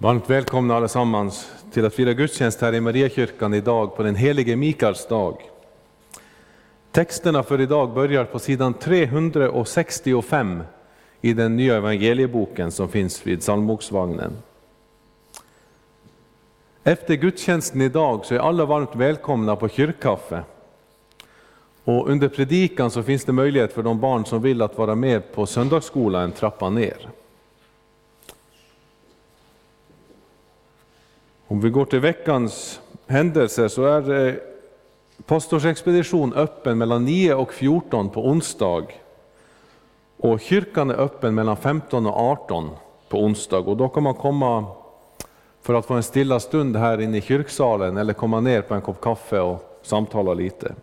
Varmt 0.00 0.30
välkomna 0.30 0.76
allesammans 0.76 1.52
till 1.72 1.84
att 1.84 1.94
fira 1.94 2.12
gudstjänst 2.12 2.60
här 2.60 2.74
i 2.74 2.80
Mariakyrkan 2.80 3.54
idag 3.54 3.96
på 3.96 4.02
den 4.02 4.14
helige 4.14 4.56
Mikaels 4.56 5.06
dag. 5.06 5.42
Texterna 6.92 7.42
för 7.42 7.60
idag 7.60 7.94
börjar 7.94 8.24
på 8.24 8.38
sidan 8.38 8.74
365 8.74 10.62
i 11.20 11.32
den 11.32 11.56
nya 11.56 11.76
evangelieboken 11.76 12.72
som 12.72 12.88
finns 12.88 13.26
vid 13.26 13.40
psalmboksvagnen. 13.40 14.32
Efter 16.84 17.14
gudstjänsten 17.14 17.80
idag 17.80 18.24
så 18.24 18.34
är 18.34 18.38
alla 18.38 18.64
varmt 18.64 18.96
välkomna 18.96 19.56
på 19.56 19.68
kyrkkaffe. 19.68 20.42
Och 21.84 22.08
under 22.08 22.28
predikan 22.28 22.90
så 22.90 23.02
finns 23.02 23.24
det 23.24 23.32
möjlighet 23.32 23.72
för 23.72 23.82
de 23.82 24.00
barn 24.00 24.24
som 24.24 24.42
vill 24.42 24.62
att 24.62 24.78
vara 24.78 24.94
med 24.94 25.32
på 25.32 25.46
söndagsskolan 25.46 26.22
en 26.22 26.32
trappa 26.32 26.70
ner. 26.70 27.08
Om 31.50 31.60
vi 31.60 31.70
går 31.70 31.84
till 31.84 32.00
veckans 32.00 32.80
händelser 33.06 33.68
så 33.68 33.84
är 33.84 34.26
eh, 34.26 34.34
pastorsexpedition 35.26 36.32
öppen 36.32 36.78
mellan 36.78 37.04
9 37.04 37.34
och 37.34 37.52
14 37.52 38.10
på 38.10 38.26
onsdag. 38.26 38.86
Och 40.16 40.40
kyrkan 40.40 40.90
är 40.90 40.94
öppen 40.94 41.34
mellan 41.34 41.56
15 41.56 42.06
och 42.06 42.16
18 42.16 42.70
på 43.08 43.18
onsdag. 43.18 43.58
Och 43.58 43.76
då 43.76 43.88
kan 43.88 44.02
man 44.02 44.14
komma 44.14 44.64
för 45.62 45.74
att 45.74 45.86
få 45.86 45.94
en 45.94 46.02
stilla 46.02 46.40
stund 46.40 46.76
här 46.76 47.00
inne 47.00 47.18
i 47.18 47.20
kyrksalen 47.20 47.96
eller 47.96 48.12
komma 48.12 48.40
ner 48.40 48.62
på 48.62 48.74
en 48.74 48.80
kopp 48.80 49.00
kaffe 49.00 49.40
och 49.40 49.80
samtala 49.82 50.34
lite. 50.34 50.74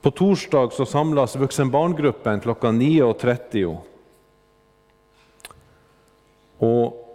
På 0.00 0.10
torsdag 0.10 0.72
så 0.72 0.86
samlas 0.86 1.36
vuxenbarngruppen 1.36 2.40
klockan 2.40 2.82
9.30. 2.82 3.76
Och 6.58 7.05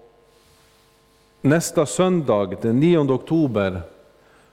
Nästa 1.43 1.85
söndag, 1.85 2.61
den 2.61 2.79
9 2.79 2.97
oktober, 2.97 3.81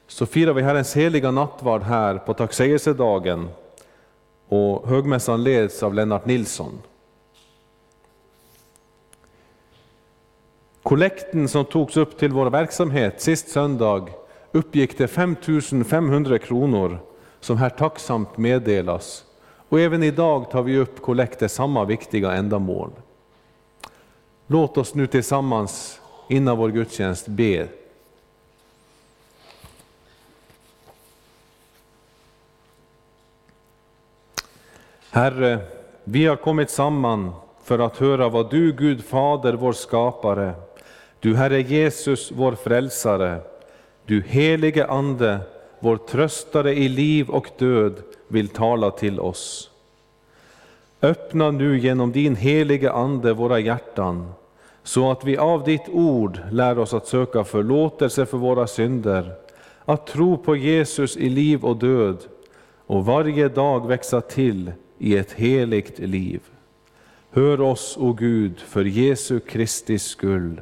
så 0.07 0.27
firar 0.27 0.53
vi 0.53 0.63
Herrens 0.63 0.97
heliga 0.97 1.31
nattvard 1.31 1.83
här 1.83 2.19
på 2.19 2.35
tacksägelsedagen 2.35 3.49
och 4.49 4.89
högmässan 4.89 5.45
leds 5.45 5.83
av 5.83 5.95
Lennart 5.95 6.27
Nilsson. 6.27 6.79
Kollekten 10.83 11.49
som 11.49 11.65
togs 11.65 11.97
upp 11.97 12.19
till 12.19 12.33
vår 12.33 12.51
verksamhet 12.51 13.21
sist 13.21 13.49
söndag 13.49 14.09
uppgick 14.53 14.97
till 14.97 15.09
5 15.09 15.37
500 15.89 16.39
kronor 16.39 16.99
som 17.41 17.57
här 17.57 17.71
tacksamt 17.71 18.37
meddelas. 18.37 19.25
Och 19.69 19.81
även 19.81 20.03
idag 20.03 20.51
tar 20.51 20.63
vi 20.63 20.79
upp 20.79 21.03
kollekt 21.03 21.39
till 21.39 21.49
samma 21.49 21.85
viktiga 21.85 22.33
ändamål. 22.33 22.91
Låt 24.47 24.79
oss 24.79 24.95
nu 24.95 25.07
tillsammans 25.07 26.01
innan 26.29 26.57
vår 26.57 26.69
gudstjänst 26.69 27.27
ber. 27.27 27.69
Herre, 35.11 35.59
vi 36.05 36.27
har 36.27 36.37
kommit 36.37 36.71
samman 36.71 37.31
för 37.65 37.79
att 37.79 37.97
höra 37.97 38.29
vad 38.29 38.51
du, 38.51 38.73
Gud 38.73 39.05
Fader, 39.05 39.53
vår 39.53 39.73
skapare, 39.73 40.55
du 41.21 41.37
Herre 41.37 41.61
Jesus, 41.61 42.33
vår 42.35 42.53
frälsare, 42.53 43.41
du 44.05 44.23
helige 44.23 44.87
Ande, 44.87 45.41
vår 45.81 45.97
tröstare 45.97 46.75
i 46.75 46.89
liv 46.89 47.31
och 47.31 47.49
död, 47.59 48.03
vill 48.29 48.49
tala 48.49 48.91
till 48.91 49.21
oss. 49.21 49.71
Öppna 51.03 51.51
nu 51.51 51.79
genom 51.79 52.13
din 52.13 52.37
helige 52.37 52.93
Ande 52.93 53.33
våra 53.33 53.59
hjärtan, 53.59 54.33
så 54.89 55.11
att 55.11 55.25
vi 55.25 55.37
av 55.37 55.65
ditt 55.65 55.89
ord 55.89 56.41
lär 56.51 56.79
oss 56.79 56.95
att 56.95 57.07
söka 57.07 57.45
förlåtelse 57.45 58.27
för 58.27 58.39
våra 58.39 58.67
synder, 58.67 59.35
att 59.85 60.07
tro 60.07 60.37
på 60.37 60.57
Jesus 60.57 61.17
i 61.17 61.29
liv 61.29 61.65
och 61.65 61.77
död 61.77 62.19
och 62.87 63.05
varje 63.05 63.49
dag 63.49 63.87
växa 63.87 64.21
till 64.21 64.73
i 64.99 65.17
ett 65.17 65.33
heligt 65.33 65.99
liv. 65.99 66.41
Hör 67.31 67.61
oss, 67.61 67.97
o 68.01 68.13
Gud, 68.13 68.59
för 68.59 68.85
Jesu 68.85 69.41
Kristi 69.41 69.99
skull. 69.99 70.61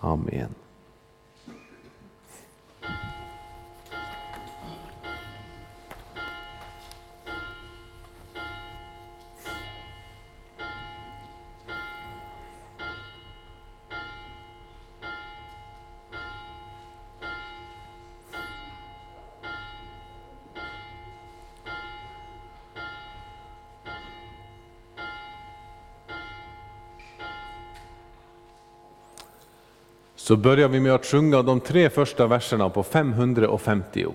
Amen. 0.00 0.54
Så 30.26 30.36
börjar 30.36 30.68
vi 30.68 30.80
med 30.80 30.94
att 30.94 31.06
sjunga 31.06 31.42
de 31.42 31.60
tre 31.60 31.90
första 31.90 32.26
verserna 32.26 32.70
på 32.70 32.82
550. 32.82 34.06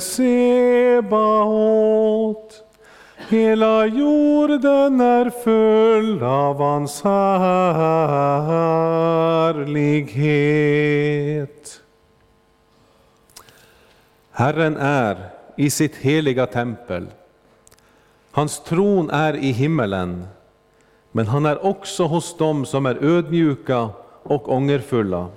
Herren 0.00 1.02
Sebaot. 1.02 2.64
Hela 3.28 3.86
jorden 3.86 5.00
är 5.00 5.30
full 5.30 6.22
av 6.22 6.56
hans 6.56 7.02
härlighet. 7.02 7.50
Herren 14.30 14.76
är 14.76 15.30
i 15.56 15.70
sitt 15.70 15.96
heliga 15.96 16.46
tempel. 16.46 17.06
Hans 18.30 18.64
tron 18.64 19.10
är 19.10 19.36
i 19.36 19.50
himmelen, 19.52 20.26
men 21.12 21.26
han 21.26 21.46
är 21.46 21.64
också 21.64 22.04
hos 22.04 22.36
dem 22.36 22.66
som 22.66 22.86
är 22.86 23.04
ödmjuka 23.04 23.88
och 24.22 24.52
ångerfulla. 24.52 25.28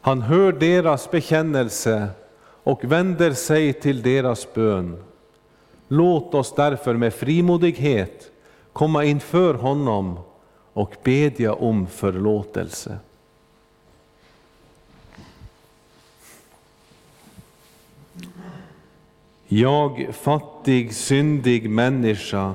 Han 0.00 0.22
hör 0.22 0.52
deras 0.52 1.10
bekännelse 1.10 2.08
och 2.66 2.84
vänder 2.84 3.32
sig 3.32 3.72
till 3.72 4.02
deras 4.02 4.54
bön. 4.54 5.02
Låt 5.88 6.34
oss 6.34 6.54
därför 6.54 6.94
med 6.94 7.14
frimodighet 7.14 8.30
komma 8.72 9.04
inför 9.04 9.54
honom 9.54 10.18
och 10.72 10.94
bedja 11.02 11.54
om 11.54 11.86
förlåtelse. 11.86 12.98
Jag, 19.46 20.08
fattig, 20.12 20.94
syndig 20.94 21.70
människa, 21.70 22.54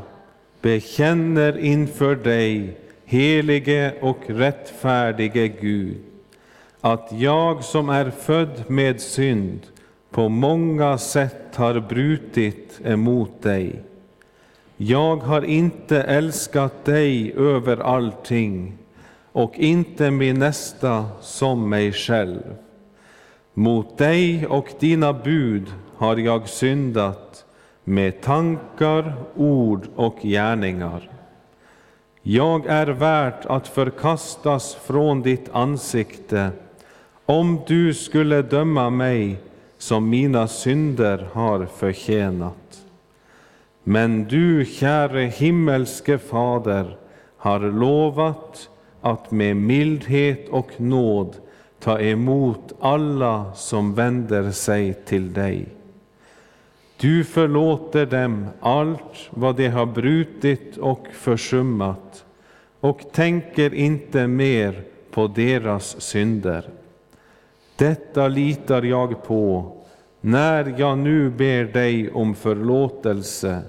bekänner 0.62 1.58
inför 1.58 2.16
dig, 2.16 2.78
helige 3.06 3.94
och 4.02 4.20
rättfärdige 4.28 5.48
Gud, 5.48 5.98
att 6.82 7.10
jag 7.12 7.64
som 7.64 7.90
är 7.90 8.10
född 8.10 8.64
med 8.68 9.02
synd 9.02 9.60
på 10.12 10.30
många 10.30 10.98
sätt 10.98 11.56
har 11.56 11.80
brutit 11.80 12.82
emot 12.84 13.42
dig. 13.42 13.84
Jag 14.78 15.18
har 15.18 15.42
inte 15.42 16.02
älskat 16.04 16.86
dig 16.86 17.34
över 17.38 17.78
allting 17.78 18.78
och 19.32 19.60
inte 19.60 20.12
min 20.12 20.40
nästa 20.40 21.06
som 21.22 21.70
mig 21.70 21.92
själv. 21.92 22.56
Mot 23.54 23.98
dig 23.98 24.48
och 24.48 24.68
dina 24.80 25.14
bud 25.14 25.74
har 25.96 26.18
jag 26.18 26.50
syndat 26.50 27.46
med 27.84 28.22
tankar, 28.22 29.14
ord 29.36 29.88
och 29.96 30.18
gärningar. 30.22 31.10
Jag 32.22 32.66
är 32.66 32.88
värt 32.88 33.46
att 33.46 33.68
förkastas 33.68 34.76
från 34.76 35.22
ditt 35.22 35.50
ansikte 35.52 36.50
om 37.26 37.60
du 37.68 37.94
skulle 37.94 38.42
döma 38.42 38.90
mig 38.90 39.40
som 39.82 40.10
mina 40.10 40.48
synder 40.48 41.28
har 41.34 41.66
förtjänat. 41.66 42.86
Men 43.84 44.24
du, 44.24 44.66
käre 44.66 45.22
himmelske 45.22 46.18
Fader, 46.18 46.98
har 47.38 47.60
lovat 47.60 48.70
att 49.02 49.32
med 49.32 49.56
mildhet 49.56 50.50
och 50.50 50.82
nåd 50.82 51.36
ta 51.80 52.00
emot 52.00 52.74
alla 52.80 53.54
som 53.54 53.96
vänder 53.96 54.52
sig 54.52 54.94
till 54.94 55.34
dig. 55.34 55.68
Du 56.98 57.24
förlåter 57.24 58.06
dem 58.06 58.46
allt 58.60 59.30
vad 59.30 59.56
de 59.56 59.68
har 59.68 59.86
brutit 59.86 60.78
och 60.78 61.08
försummat 61.14 62.26
och 62.80 63.02
tänker 63.12 63.74
inte 63.74 64.28
mer 64.28 64.84
på 65.12 65.28
deras 65.28 66.02
synder. 66.02 66.70
Detta 67.82 68.28
litar 68.28 68.84
jag 68.84 69.24
på 69.24 69.78
när 70.22 70.76
jag 70.80 70.98
nu 70.98 71.30
ber 71.30 71.64
dig 71.64 72.12
om 72.12 72.36
förlåtelse 72.36 73.62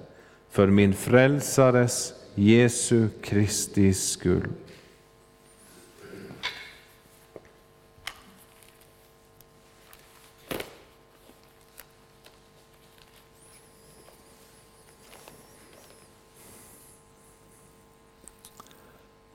för 0.51 0.67
min 0.67 0.95
frälsares 0.95 2.15
Jesu 2.35 3.09
Kristi 3.23 3.95
skull. 3.95 4.49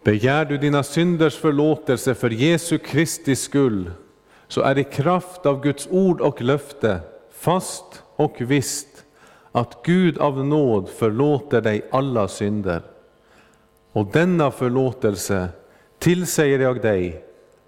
Begär 0.03 0.45
du 0.45 0.57
dina 0.57 0.83
synders 0.83 1.35
förlåtelse 1.35 2.15
för 2.15 2.29
Jesu 2.29 2.77
Kristi 2.77 3.35
skull, 3.35 3.91
så 4.47 4.61
är 4.61 4.77
i 4.77 4.83
kraft 4.83 5.45
av 5.45 5.61
Guds 5.61 5.87
ord 5.91 6.21
och 6.21 6.41
löfte 6.41 6.99
fast 7.31 8.03
och 8.15 8.35
visst 8.39 8.87
att 9.51 9.83
Gud 9.83 10.17
av 10.17 10.45
nåd 10.45 10.89
förlåter 10.89 11.61
dig 11.61 11.81
alla 11.91 12.27
synder. 12.27 12.81
Och 13.91 14.05
denna 14.05 14.51
förlåtelse 14.51 15.49
tillsäger 15.99 16.59
jag 16.59 16.81
dig 16.81 17.23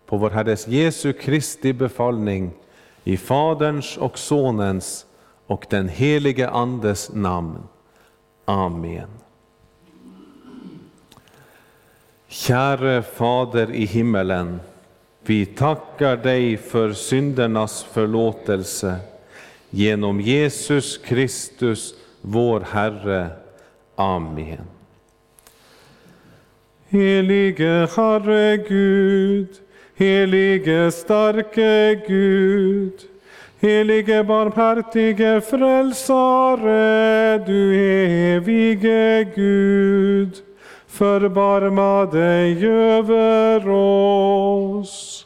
på 0.06 0.18
vår 0.18 0.30
Herres 0.30 0.68
Jesu 0.68 1.14
Kristi 1.14 1.74
befallning 1.74 2.52
i 3.04 3.18
Faderns 3.18 3.98
och 3.98 4.18
Sonens 4.18 5.06
och 5.46 5.66
den 5.70 5.90
helige 5.90 6.50
Andes 6.50 7.14
namn. 7.14 7.58
Amen. 8.46 9.10
Käre 12.28 13.02
Fader 13.02 13.72
i 13.72 13.86
himmelen, 13.86 14.60
vi 15.30 15.46
tackar 15.46 16.18
dig 16.18 16.58
för 16.58 16.94
syndernas 16.94 17.84
förlåtelse 17.84 18.96
genom 19.70 20.22
Jesus 20.22 20.98
Kristus, 20.98 21.94
vår 22.22 22.60
Herre. 22.72 23.30
Amen. 23.96 24.62
Helige 26.90 27.88
Herre 27.96 28.58
Gud, 28.58 29.48
helige 29.96 30.92
starke 30.92 32.02
Gud, 32.08 32.94
helige 33.60 34.24
barmhärtige 34.24 35.42
frälsare, 35.42 37.38
du 37.48 37.76
evige 38.36 39.24
Gud, 39.36 40.49
förbarma 41.00 42.06
dig 42.06 42.68
över 42.68 43.70
oss. 43.70 45.26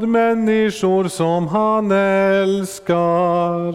Bland 0.00 0.12
människor 0.12 1.08
som 1.08 1.48
han 1.48 1.90
älskar. 1.90 3.72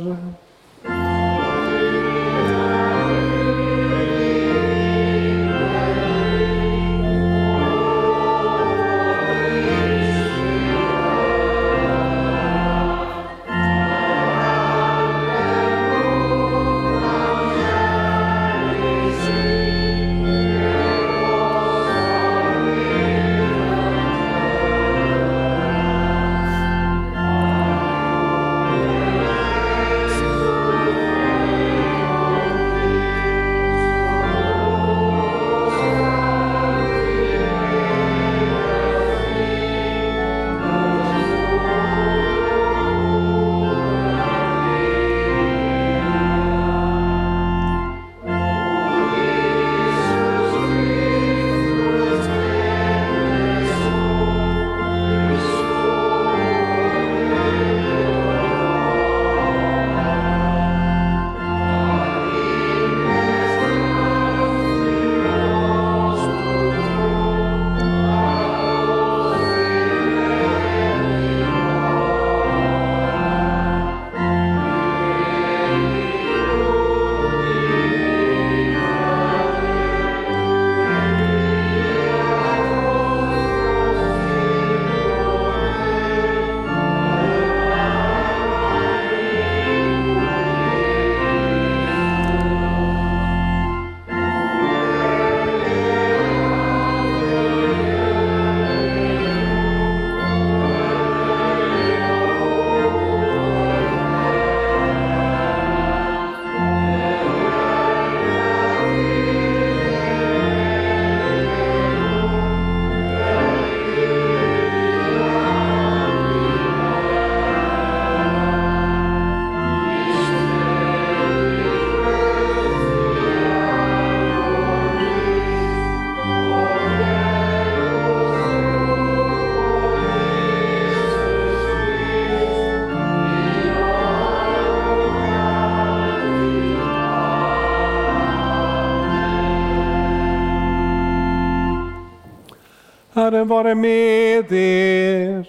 Herren 143.26 143.48
vare 143.48 143.76
med 143.76 144.52
er. 144.54 145.46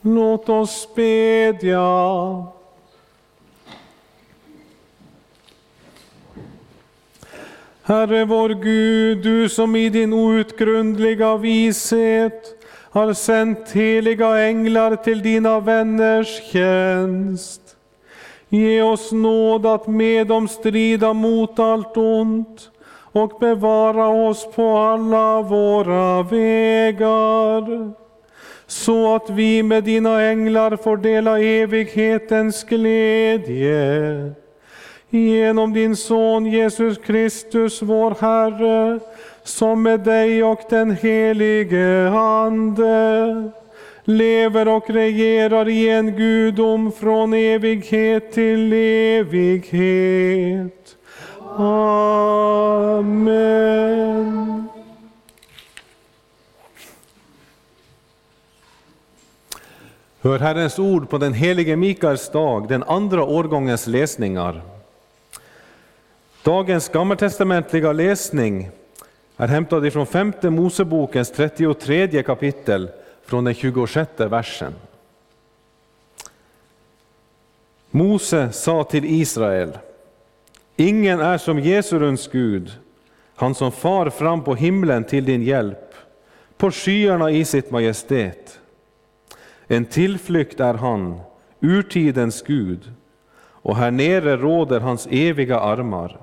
Låt 0.00 0.48
oss 0.48 0.88
bedja. 0.94 2.46
Herre 7.82 8.24
vår 8.24 8.48
Gud, 8.48 9.22
du 9.22 9.48
som 9.48 9.76
i 9.76 9.88
din 9.88 10.12
outgrundliga 10.12 11.36
vishet 11.36 12.64
har 12.90 13.12
sänt 13.12 13.70
heliga 13.70 14.38
änglar 14.38 14.96
till 14.96 15.22
dina 15.22 15.60
vänners 15.60 16.42
tjänst. 16.52 17.60
Ge 18.48 18.82
oss 18.82 19.12
nåd 19.12 19.66
att 19.66 19.86
med 19.86 20.26
dem 20.26 20.48
strida 20.48 21.12
mot 21.12 21.58
allt 21.58 21.96
ont 21.96 22.70
och 23.14 23.38
bevara 23.40 24.08
oss 24.08 24.48
på 24.54 24.76
alla 24.76 25.42
våra 25.42 26.22
vägar 26.22 27.92
så 28.66 29.14
att 29.14 29.30
vi 29.30 29.62
med 29.62 29.84
dina 29.84 30.22
änglar 30.22 30.76
får 30.76 30.96
dela 30.96 31.40
evighetens 31.40 32.64
glädje. 32.64 34.32
Genom 35.10 35.72
din 35.72 35.96
Son 35.96 36.46
Jesus 36.46 36.98
Kristus, 36.98 37.82
vår 37.82 38.16
Herre, 38.20 39.00
som 39.42 39.82
med 39.82 40.00
dig 40.00 40.44
och 40.44 40.60
den 40.70 40.90
helige 40.90 42.08
Ande 42.08 43.50
lever 44.04 44.68
och 44.68 44.90
regerar 44.90 45.68
i 45.68 45.88
en 45.88 46.16
gudom 46.16 46.92
från 46.92 47.34
evighet 47.34 48.32
till 48.32 48.72
evighet. 48.72 50.96
Amen. 51.56 53.14
Hör 60.20 60.38
Herrens 60.38 60.78
ord 60.78 61.08
på 61.10 61.18
den 61.18 61.32
helige 61.32 61.76
Mikaels 61.76 62.28
dag, 62.28 62.68
den 62.68 62.82
andra 62.82 63.24
årgångens 63.24 63.86
läsningar. 63.86 64.62
Dagens 66.42 66.88
gammaltestamentliga 66.88 67.92
läsning 67.92 68.70
är 69.36 69.48
hämtad 69.48 69.86
ifrån 69.86 70.06
femte 70.06 70.50
Mosebokens 70.50 71.32
33 71.32 72.22
kapitel 72.22 72.90
från 73.24 73.44
den 73.44 73.54
26 73.54 74.10
versen. 74.16 74.72
Mose 77.90 78.52
sa 78.52 78.84
till 78.84 79.04
Israel, 79.04 79.78
ingen 80.76 81.20
är 81.20 81.38
som 81.38 81.60
Jesurens 81.60 82.28
Gud, 82.28 82.72
han 83.34 83.54
som 83.54 83.72
far 83.72 84.10
fram 84.10 84.44
på 84.44 84.54
himlen 84.54 85.04
till 85.04 85.24
din 85.24 85.42
hjälp, 85.42 85.94
på 86.56 86.70
skyarna 86.70 87.30
i 87.30 87.44
sitt 87.44 87.70
majestät. 87.70 88.60
En 89.66 89.84
tillflykt 89.84 90.60
är 90.60 90.74
han, 90.74 91.20
urtidens 91.60 92.42
Gud, 92.42 92.92
och 93.36 93.76
här 93.76 93.90
nere 93.90 94.36
råder 94.36 94.80
hans 94.80 95.08
eviga 95.10 95.60
armar. 95.60 96.20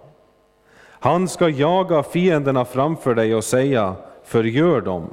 Han 0.90 1.28
ska 1.28 1.50
jaga 1.50 2.04
fienderna 2.04 2.66
framför 2.66 3.16
dig 3.16 3.36
och 3.36 3.44
säga, 3.44 3.96
förgör 4.24 4.82
dem. 4.82 5.10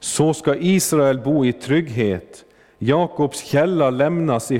Så 0.00 0.34
ska 0.34 0.54
Israel 0.56 1.20
bo 1.20 1.44
i 1.44 1.52
trygghet, 1.52 2.44
Jakobs 2.78 3.44
källa 3.44 3.90
lämnas 3.90 4.52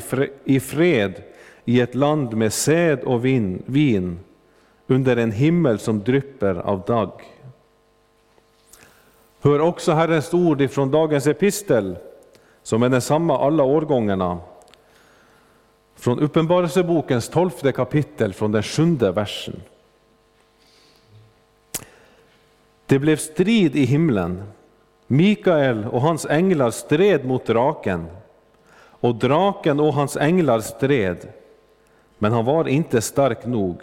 i 0.45 0.61
fred 0.61 1.23
i 1.71 1.81
ett 1.81 1.95
land 1.95 2.37
med 2.37 2.53
säd 2.53 3.01
och 3.05 3.25
vin, 3.25 4.19
under 4.87 5.17
en 5.17 5.33
himmel 5.33 5.79
som 5.79 6.03
drypper 6.03 6.55
av 6.55 6.81
dag. 6.81 7.11
Hör 9.41 9.61
också 9.61 9.93
Herrens 9.93 10.35
ord 10.35 10.61
ifrån 10.61 10.91
dagens 10.91 11.27
epistel, 11.27 11.97
som 12.63 12.83
är 12.83 12.89
densamma 12.89 13.47
alla 13.47 13.65
årgångarna, 13.65 14.39
från 15.97 16.21
Uppenbarelsebokens 16.21 17.29
tolfte 17.29 17.73
kapitel, 17.73 18.33
från 18.33 18.53
den 18.53 18.63
sjunde 18.63 19.13
versen. 19.13 19.61
Det 22.87 22.99
blev 22.99 23.17
strid 23.17 23.77
i 23.77 23.85
himlen. 23.85 24.43
Mikael 25.07 25.87
och 25.87 26.01
hans 26.01 26.27
änglar 26.27 26.71
stred 26.71 27.25
mot 27.25 27.47
draken, 27.47 28.07
och 28.81 29.15
draken 29.15 29.81
och 29.81 29.95
hans 29.95 30.17
änglar 30.17 30.61
stred, 30.61 31.29
men 32.23 32.33
han 32.33 32.45
var 32.45 32.69
inte 32.69 33.01
stark 33.01 33.47
nog, 33.47 33.83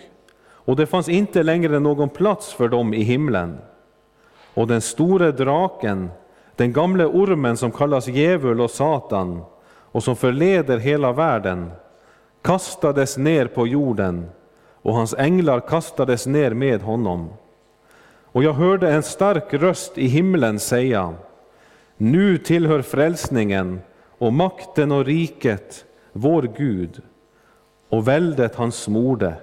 och 0.50 0.76
det 0.76 0.86
fanns 0.86 1.10
inte 1.10 1.44
längre 1.44 1.80
någon 1.80 2.10
plats 2.10 2.54
för 2.54 2.68
dem 2.68 2.94
i 2.94 3.02
himlen. 3.04 3.58
Och 4.54 4.68
den 4.68 4.82
store 4.82 5.32
draken, 5.32 6.10
den 6.56 6.74
gamle 6.74 7.06
ormen 7.06 7.58
som 7.58 7.72
kallas 7.72 8.08
djävul 8.08 8.62
och 8.62 8.72
Satan 8.72 9.42
och 9.92 10.04
som 10.04 10.16
förleder 10.16 10.78
hela 10.78 11.12
världen, 11.12 11.72
kastades 12.42 13.18
ner 13.18 13.48
på 13.48 13.68
jorden, 13.68 14.30
och 14.82 14.94
hans 14.94 15.14
änglar 15.14 15.60
kastades 15.60 16.28
ner 16.28 16.54
med 16.54 16.82
honom. 16.82 17.30
Och 18.24 18.44
jag 18.44 18.54
hörde 18.54 18.92
en 18.92 19.04
stark 19.04 19.54
röst 19.54 19.98
i 19.98 20.08
himlen 20.08 20.60
säga, 20.60 21.14
nu 21.98 22.38
tillhör 22.38 22.82
frälsningen 22.82 23.80
och 24.18 24.34
makten 24.34 24.92
och 24.92 25.06
riket 25.06 25.86
vår 26.14 26.50
Gud 26.58 27.02
och 27.90 28.08
väldet 28.08 28.56
han 28.56 28.72
smorde. 28.72 29.34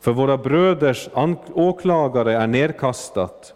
För 0.00 0.12
våra 0.12 0.36
bröders 0.36 1.08
åklagare 1.54 2.32
är 2.32 2.46
nedkastat, 2.46 3.54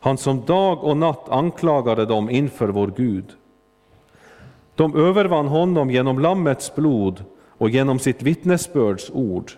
han 0.00 0.18
som 0.18 0.44
dag 0.44 0.84
och 0.84 0.96
natt 0.96 1.28
anklagade 1.28 2.06
dem 2.06 2.30
inför 2.30 2.68
vår 2.68 2.92
Gud. 2.96 3.24
De 4.74 4.96
övervann 4.96 5.46
honom 5.48 5.90
genom 5.90 6.18
Lammets 6.18 6.74
blod 6.74 7.24
och 7.58 7.70
genom 7.70 7.98
sitt 7.98 8.22
vittnesbörds 8.22 9.10
ord. 9.14 9.52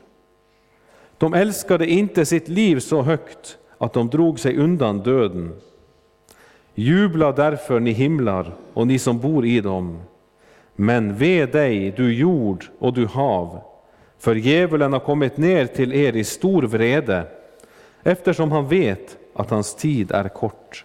De 1.18 1.35
älskade 1.35 1.87
inte 1.87 2.26
sitt 2.26 2.49
liv 2.49 2.80
så 2.80 3.02
högt 3.02 3.59
att 3.78 3.92
de 3.92 4.11
drog 4.11 4.40
sig 4.40 4.56
undan 4.56 4.99
döden. 4.99 5.52
Jubla 6.75 7.32
därför, 7.32 7.80
ni 7.80 7.90
himlar 7.90 8.54
och 8.75 8.87
ni 8.87 8.99
som 8.99 9.18
bor 9.18 9.47
i 9.47 9.61
dem. 9.61 9.99
Men 10.76 11.16
ve 11.16 11.47
dig, 11.47 11.90
du 11.97 12.14
jord 12.14 12.64
och 12.78 12.92
du 12.92 13.06
hav, 13.06 13.61
för 14.21 14.35
djävulen 14.35 14.93
har 14.93 15.00
kommit 15.00 15.37
ner 15.37 15.67
till 15.67 15.93
er 15.93 16.17
i 16.17 16.25
stor 16.25 16.62
vrede, 16.62 17.27
eftersom 18.03 18.53
han 18.53 18.69
vet 18.69 19.17
att 19.35 19.50
hans 19.50 19.75
tid 19.75 20.11
är 20.11 20.29
kort. 20.29 20.85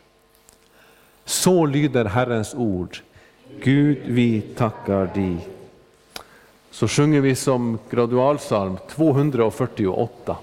Så 1.25 1.65
lyder 1.65 2.05
Herrens 2.05 2.53
ord. 2.53 2.97
Gud, 3.63 3.97
vi 4.05 4.41
tackar 4.41 5.09
dig. 5.13 5.47
Så 6.71 6.87
sjunger 6.87 7.21
vi 7.21 7.35
som 7.35 7.79
gradualsalm 7.89 8.77
248. 8.89 10.37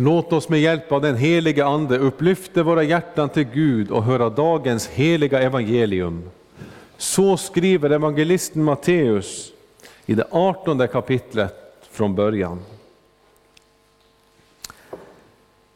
Låt 0.00 0.32
oss 0.32 0.48
med 0.48 0.60
hjälp 0.60 0.92
av 0.92 1.00
den 1.00 1.16
helige 1.16 1.66
Ande 1.66 1.98
upplyfta 1.98 2.62
våra 2.62 2.82
hjärtan 2.82 3.28
till 3.28 3.44
Gud 3.44 3.90
och 3.90 4.04
höra 4.04 4.30
dagens 4.30 4.88
heliga 4.88 5.40
evangelium. 5.40 6.30
Så 6.96 7.36
skriver 7.36 7.90
evangelisten 7.90 8.64
Matteus 8.64 9.52
i 10.06 10.14
det 10.14 10.26
artonde 10.30 10.86
kapitlet 10.86 11.54
från 11.90 12.14
början. 12.14 12.60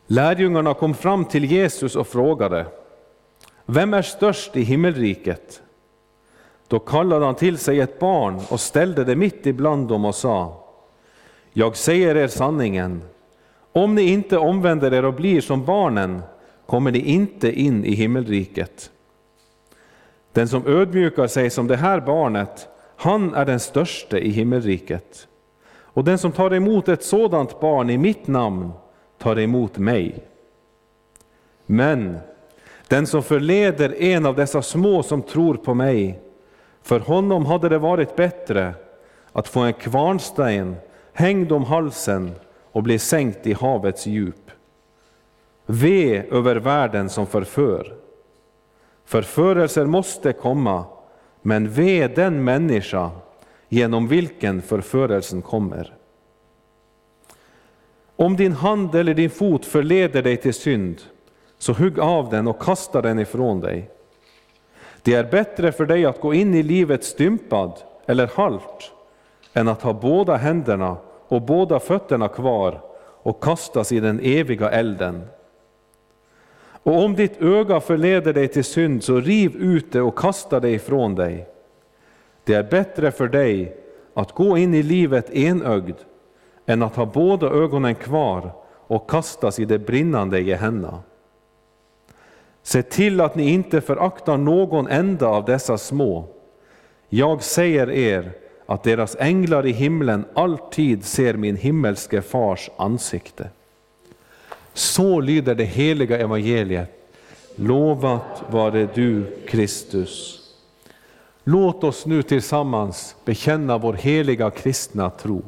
Lärjungarna 0.06 0.74
kom 0.74 0.94
fram 0.94 1.24
till 1.24 1.44
Jesus 1.44 1.96
och 1.96 2.06
frågade, 2.06 2.66
vem 3.66 3.94
är 3.94 4.02
störst 4.02 4.56
i 4.56 4.62
himmelriket? 4.62 5.62
Då 6.68 6.78
kallade 6.78 7.24
han 7.24 7.34
till 7.34 7.58
sig 7.58 7.80
ett 7.80 7.98
barn 7.98 8.40
och 8.48 8.60
ställde 8.60 9.04
det 9.04 9.16
mitt 9.16 9.46
ibland 9.46 9.88
dem 9.88 10.04
och 10.04 10.14
sa, 10.14 10.64
jag 11.52 11.76
säger 11.76 12.16
er 12.16 12.28
sanningen, 12.28 13.02
om 13.72 13.94
ni 13.94 14.02
inte 14.02 14.38
omvänder 14.38 14.94
er 14.94 15.04
och 15.04 15.14
blir 15.14 15.40
som 15.40 15.64
barnen 15.64 16.22
kommer 16.66 16.90
ni 16.90 16.98
inte 16.98 17.60
in 17.60 17.84
i 17.84 17.94
himmelriket. 17.94 18.90
Den 20.32 20.48
som 20.48 20.66
ödmjukar 20.66 21.26
sig 21.26 21.50
som 21.50 21.66
det 21.66 21.76
här 21.76 22.00
barnet, 22.00 22.68
han 22.96 23.34
är 23.34 23.44
den 23.44 23.60
störste 23.60 24.18
i 24.18 24.30
himmelriket. 24.30 25.28
Och 25.94 26.04
den 26.04 26.18
som 26.18 26.32
tar 26.32 26.54
emot 26.54 26.88
ett 26.88 27.04
sådant 27.04 27.60
barn 27.60 27.90
i 27.90 27.98
mitt 27.98 28.26
namn 28.26 28.72
tar 29.18 29.38
emot 29.38 29.78
mig. 29.78 30.24
Men 31.66 32.18
den 32.88 33.06
som 33.06 33.22
förleder 33.22 34.02
en 34.02 34.26
av 34.26 34.36
dessa 34.36 34.62
små 34.62 35.02
som 35.02 35.22
tror 35.22 35.54
på 35.54 35.74
mig, 35.74 36.20
för 36.82 37.00
honom 37.00 37.46
hade 37.46 37.68
det 37.68 37.78
varit 37.78 38.16
bättre 38.16 38.74
att 39.32 39.48
få 39.48 39.60
en 39.60 39.72
kvarnsten 39.72 40.76
hängd 41.12 41.52
om 41.52 41.64
halsen 41.64 42.34
och 42.72 42.82
blir 42.82 42.98
sänkt 42.98 43.46
i 43.46 43.52
havets 43.52 44.06
djup. 44.06 44.50
Ve 45.66 46.22
över 46.30 46.56
världen 46.56 47.08
som 47.08 47.26
förför. 47.26 47.94
Förförelser 49.04 49.86
måste 49.86 50.32
komma, 50.32 50.84
men 51.42 51.68
ve 51.68 52.08
den 52.08 52.44
människa 52.44 53.10
genom 53.68 54.08
vilken 54.08 54.62
förförelsen 54.62 55.42
kommer. 55.42 55.94
Om 58.16 58.36
din 58.36 58.52
hand 58.52 58.94
eller 58.94 59.14
din 59.14 59.30
fot 59.30 59.64
förleder 59.64 60.22
dig 60.22 60.36
till 60.36 60.54
synd, 60.54 61.02
så 61.58 61.72
hugg 61.72 61.98
av 61.98 62.30
den 62.30 62.48
och 62.48 62.62
kasta 62.62 63.02
den 63.02 63.18
ifrån 63.18 63.60
dig. 63.60 63.90
Det 65.02 65.14
är 65.14 65.24
bättre 65.24 65.72
för 65.72 65.86
dig 65.86 66.06
att 66.06 66.20
gå 66.20 66.34
in 66.34 66.54
i 66.54 66.62
livet 66.62 67.04
stympad 67.04 67.72
eller 68.06 68.30
halt 68.34 68.92
än 69.52 69.68
att 69.68 69.82
ha 69.82 69.92
båda 69.92 70.36
händerna 70.36 70.96
och 71.32 71.42
båda 71.42 71.80
fötterna 71.80 72.28
kvar 72.28 72.80
och 73.22 73.42
kastas 73.42 73.92
i 73.92 74.00
den 74.00 74.20
eviga 74.22 74.70
elden. 74.70 75.22
Och 76.82 77.04
om 77.04 77.14
ditt 77.14 77.42
öga 77.42 77.80
förleder 77.80 78.32
dig 78.32 78.48
till 78.48 78.64
synd, 78.64 79.04
så 79.04 79.20
riv 79.20 79.56
ut 79.56 79.92
det 79.92 80.00
och 80.00 80.18
kasta 80.18 80.60
det 80.60 80.70
ifrån 80.70 81.14
dig. 81.14 81.46
Det 82.44 82.54
är 82.54 82.62
bättre 82.62 83.10
för 83.10 83.28
dig 83.28 83.76
att 84.14 84.32
gå 84.32 84.58
in 84.58 84.74
i 84.74 84.82
livet 84.82 85.30
enögd 85.30 85.96
än 86.66 86.82
att 86.82 86.96
ha 86.96 87.06
båda 87.06 87.46
ögonen 87.46 87.94
kvar 87.94 88.52
och 88.86 89.10
kastas 89.10 89.58
i 89.58 89.64
det 89.64 89.78
brinnande 89.78 90.40
Gehenna. 90.40 91.02
Se 92.62 92.82
till 92.82 93.20
att 93.20 93.34
ni 93.34 93.50
inte 93.50 93.80
föraktar 93.80 94.36
någon 94.36 94.88
enda 94.88 95.26
av 95.26 95.44
dessa 95.44 95.78
små. 95.78 96.24
Jag 97.08 97.42
säger 97.42 97.90
er 97.90 98.41
att 98.72 98.82
deras 98.82 99.16
änglar 99.16 99.66
i 99.66 99.72
himlen 99.72 100.24
alltid 100.34 101.04
ser 101.04 101.34
min 101.34 101.56
himmelske 101.56 102.22
fars 102.22 102.70
ansikte. 102.76 103.50
Så 104.72 105.20
lyder 105.20 105.54
det 105.54 105.64
heliga 105.64 106.18
evangeliet. 106.18 106.88
Lovat 107.56 108.42
vare 108.50 108.88
du, 108.94 109.36
Kristus. 109.48 110.40
Låt 111.44 111.84
oss 111.84 112.06
nu 112.06 112.22
tillsammans 112.22 113.16
bekänna 113.24 113.78
vår 113.78 113.92
heliga 113.92 114.50
kristna 114.50 115.10
tro. 115.10 115.42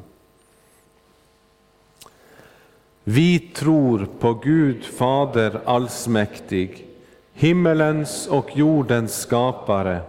Vi 3.05 3.39
tror 3.39 4.09
på 4.19 4.35
Gud 4.35 4.85
Fader 4.85 5.61
allsmäktig, 5.65 6.87
himmelens 7.33 8.27
och 8.27 8.57
jordens 8.57 9.21
skapare. 9.21 10.01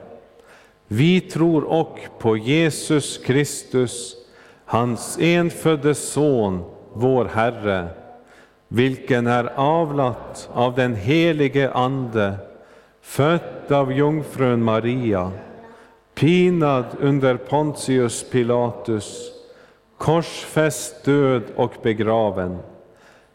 Vi 0.88 1.22
tror 1.22 1.64
och 1.64 2.00
på 2.20 2.38
Jesus 2.38 3.18
Kristus, 3.18 4.16
hans 4.66 5.18
enfödde 5.20 5.96
Son, 5.96 6.64
vår 6.94 7.26
Herre, 7.26 7.88
vilken 8.68 9.28
är 9.28 9.52
avlat 9.56 10.50
av 10.54 10.76
den 10.76 10.96
helige 10.96 11.72
Ande, 11.72 12.34
född 13.02 13.72
av 13.72 13.94
jungfrun 13.94 14.64
Maria, 14.64 15.32
pinad 16.16 16.86
under 17.00 17.38
Pontius 17.38 18.30
Pilatus, 18.30 19.32
korsfäst, 19.98 21.06
död 21.06 21.44
och 21.56 21.74
begraven, 21.84 22.58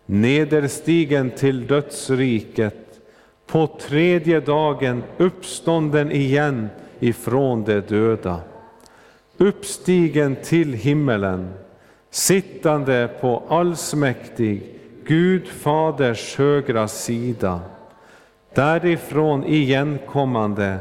nederstigen 0.06 1.30
till 1.30 1.66
dödsriket, 1.66 3.00
på 3.46 3.66
tredje 3.66 4.40
dagen 4.40 5.02
uppstånden 5.18 6.12
igen 6.12 6.68
ifrån 7.00 7.64
de 7.64 7.80
döda, 7.80 8.40
uppstigen 9.36 10.36
till 10.36 10.72
himmelen, 10.72 11.52
sittande 12.10 13.08
på 13.20 13.42
allsmäktig 13.48 14.80
Gud 15.06 15.48
Faders 15.48 16.36
högra 16.36 16.88
sida, 16.88 17.60
därifrån 18.54 19.44
igenkommande 19.44 20.78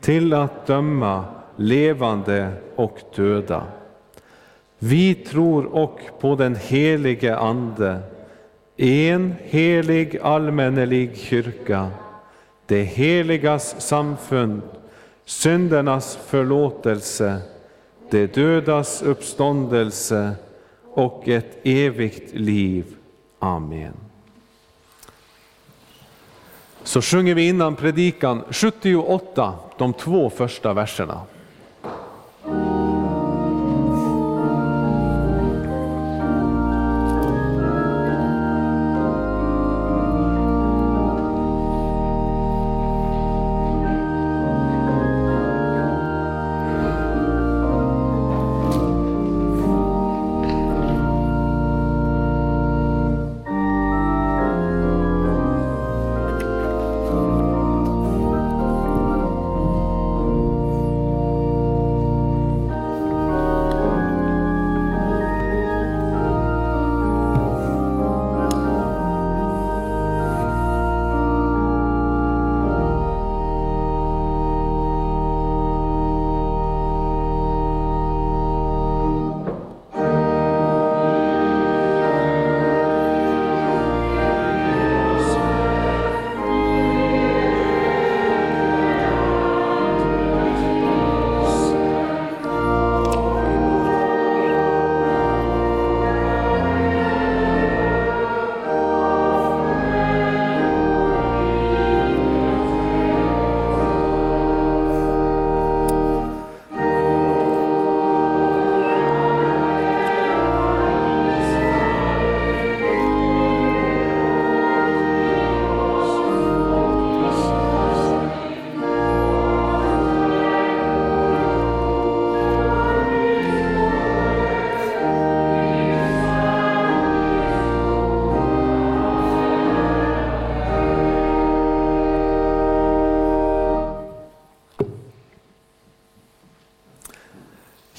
till 0.00 0.34
att 0.34 0.66
döma 0.66 1.24
levande 1.56 2.52
och 2.76 2.98
döda. 3.16 3.62
Vi 4.78 5.14
tror 5.14 5.64
och 5.64 6.00
på 6.20 6.36
den 6.36 6.56
helige 6.56 7.36
Ande, 7.36 7.98
en 8.76 9.34
helig 9.42 10.18
allmännelig 10.22 11.16
kyrka, 11.16 11.90
det 12.66 12.82
heligas 12.82 13.80
samfund, 13.80 14.62
syndernas 15.24 16.18
förlåtelse, 16.26 17.40
de 18.10 18.26
dödas 18.26 19.02
uppståndelse 19.02 20.34
och 20.94 21.28
ett 21.28 21.58
evigt 21.62 22.34
liv. 22.34 22.84
Amen. 23.38 23.94
Så 26.82 27.02
sjunger 27.02 27.34
vi 27.34 27.48
innan 27.48 27.76
predikan 27.76 28.42
78, 28.50 29.54
de 29.78 29.92
två 29.92 30.30
första 30.30 30.72
verserna. 30.72 31.20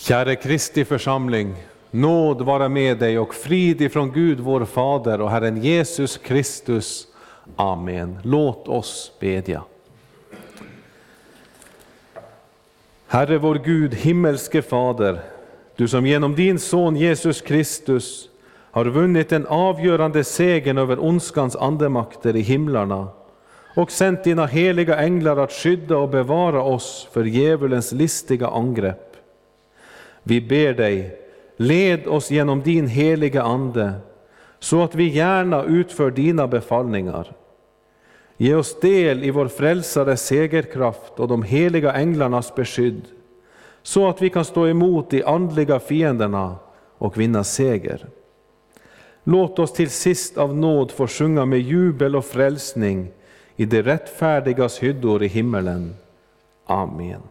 Käre 0.07 0.35
Kristi 0.35 0.85
församling, 0.85 1.55
nåd 1.91 2.41
vara 2.41 2.69
med 2.69 2.97
dig 2.97 3.19
och 3.19 3.35
frid 3.35 3.81
ifrån 3.81 4.11
Gud 4.11 4.39
vår 4.39 4.65
Fader 4.65 5.21
och 5.21 5.29
Herren 5.29 5.63
Jesus 5.63 6.17
Kristus. 6.17 7.07
Amen. 7.55 8.17
Låt 8.23 8.67
oss 8.67 9.11
bedja. 9.19 9.63
Herre 13.07 13.37
vår 13.37 13.55
Gud, 13.55 13.93
himmelske 13.93 14.61
Fader, 14.61 15.19
du 15.75 15.87
som 15.87 16.05
genom 16.05 16.35
din 16.35 16.59
son 16.59 16.95
Jesus 16.95 17.41
Kristus 17.41 18.29
har 18.71 18.85
vunnit 18.85 19.29
den 19.29 19.45
avgörande 19.45 20.23
segern 20.23 20.77
över 20.77 21.03
ondskans 21.03 21.55
andemakter 21.55 22.35
i 22.35 22.41
himlarna 22.41 23.07
och 23.75 23.91
sänt 23.91 24.23
dina 24.23 24.45
heliga 24.45 24.97
änglar 24.97 25.37
att 25.37 25.51
skydda 25.51 25.97
och 25.97 26.09
bevara 26.09 26.63
oss 26.63 27.07
för 27.11 27.23
djävulens 27.23 27.91
listiga 27.91 28.47
angrepp. 28.47 29.14
Vi 30.27 30.41
ber 30.41 30.73
dig, 30.73 31.19
led 31.57 32.07
oss 32.07 32.31
genom 32.31 32.61
din 32.61 32.87
heliga 32.87 33.43
Ande, 33.43 33.93
så 34.59 34.83
att 34.83 34.95
vi 34.95 35.07
gärna 35.07 35.63
utför 35.63 36.11
dina 36.11 36.47
befallningar. 36.47 37.31
Ge 38.37 38.55
oss 38.55 38.79
del 38.79 39.23
i 39.23 39.31
vår 39.31 39.47
frälsares 39.47 40.25
segerkraft 40.25 41.19
och 41.19 41.27
de 41.27 41.43
heliga 41.43 41.93
änglarnas 41.93 42.55
beskydd, 42.55 43.01
så 43.83 44.09
att 44.09 44.21
vi 44.21 44.29
kan 44.29 44.45
stå 44.45 44.67
emot 44.67 45.09
de 45.09 45.23
andliga 45.23 45.79
fienderna 45.79 46.55
och 46.97 47.19
vinna 47.19 47.43
seger. 47.43 48.05
Låt 49.23 49.59
oss 49.59 49.73
till 49.73 49.89
sist 49.89 50.37
av 50.37 50.55
nåd 50.55 50.91
få 50.91 51.07
sjunga 51.07 51.45
med 51.45 51.59
jubel 51.59 52.15
och 52.15 52.25
frälsning 52.25 53.11
i 53.55 53.65
de 53.65 53.81
rättfärdigas 53.81 54.79
hyddor 54.79 55.23
i 55.23 55.27
himmelen. 55.27 55.95
Amen. 56.65 57.21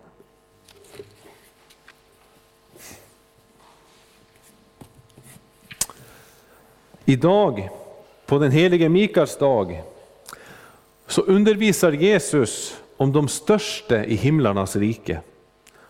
Idag, 7.04 7.70
på 8.26 8.38
den 8.38 8.50
helige 8.50 8.88
Mikaels 8.88 9.36
dag, 9.36 9.82
så 11.06 11.22
undervisar 11.22 11.92
Jesus 11.92 12.80
om 12.96 13.12
de 13.12 13.28
största 13.28 14.04
i 14.04 14.14
himlarnas 14.14 14.76
rike 14.76 15.20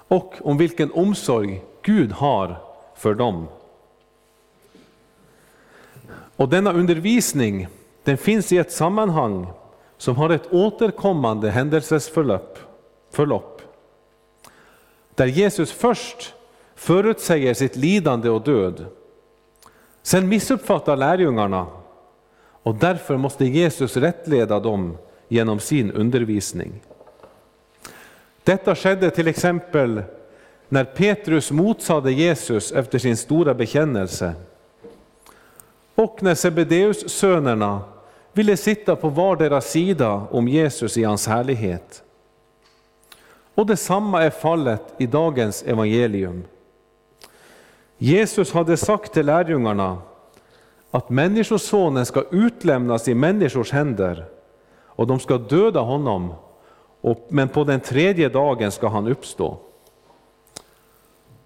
och 0.08 0.34
om 0.40 0.58
vilken 0.58 0.92
omsorg 0.92 1.62
Gud 1.82 2.12
har 2.12 2.56
för 2.96 3.14
dem. 3.14 3.48
Och 6.36 6.48
denna 6.48 6.72
undervisning 6.72 7.68
den 8.04 8.18
finns 8.18 8.52
i 8.52 8.58
ett 8.58 8.72
sammanhang 8.72 9.46
som 9.98 10.16
har 10.16 10.30
ett 10.30 10.52
återkommande 10.52 11.50
händelsesförlopp. 11.50 12.58
Förlopp, 13.10 13.62
där 15.14 15.26
Jesus 15.26 15.72
först 15.72 16.34
förutsäger 16.74 17.54
sitt 17.54 17.76
lidande 17.76 18.28
och 18.28 18.42
död 18.42 18.86
Sen 20.06 20.28
missuppfattar 20.28 20.96
lärjungarna 20.96 21.66
och 22.62 22.74
därför 22.74 23.16
måste 23.16 23.44
Jesus 23.44 23.96
rättleda 23.96 24.60
dem 24.60 24.98
genom 25.28 25.60
sin 25.60 25.92
undervisning. 25.92 26.72
Detta 28.42 28.74
skedde 28.74 29.10
till 29.10 29.28
exempel 29.28 30.02
när 30.68 30.84
Petrus 30.84 31.50
motsade 31.50 32.12
Jesus 32.12 32.72
efter 32.72 32.98
sin 32.98 33.16
stora 33.16 33.54
bekännelse 33.54 34.34
och 35.94 36.22
när 36.22 36.34
Sebedeus 36.34 37.10
sönerna 37.10 37.80
ville 38.32 38.56
sitta 38.56 38.96
på 38.96 39.08
vardera 39.08 39.60
sida 39.60 40.12
om 40.30 40.48
Jesus 40.48 40.96
i 40.96 41.04
hans 41.04 41.26
härlighet. 41.26 42.02
Och 43.54 43.66
detsamma 43.66 44.22
är 44.22 44.30
fallet 44.30 44.82
i 44.98 45.06
dagens 45.06 45.62
evangelium. 45.62 46.44
Jesus 47.98 48.52
hade 48.52 48.76
sagt 48.76 49.12
till 49.12 49.26
lärjungarna 49.26 49.98
att 50.90 51.10
Människosonen 51.10 52.06
ska 52.06 52.24
utlämnas 52.30 53.08
i 53.08 53.14
människors 53.14 53.72
händer 53.72 54.24
och 54.86 55.06
de 55.06 55.20
ska 55.20 55.38
döda 55.38 55.80
honom, 55.80 56.34
men 57.28 57.48
på 57.48 57.64
den 57.64 57.80
tredje 57.80 58.28
dagen 58.28 58.72
ska 58.72 58.88
han 58.88 59.08
uppstå. 59.08 59.56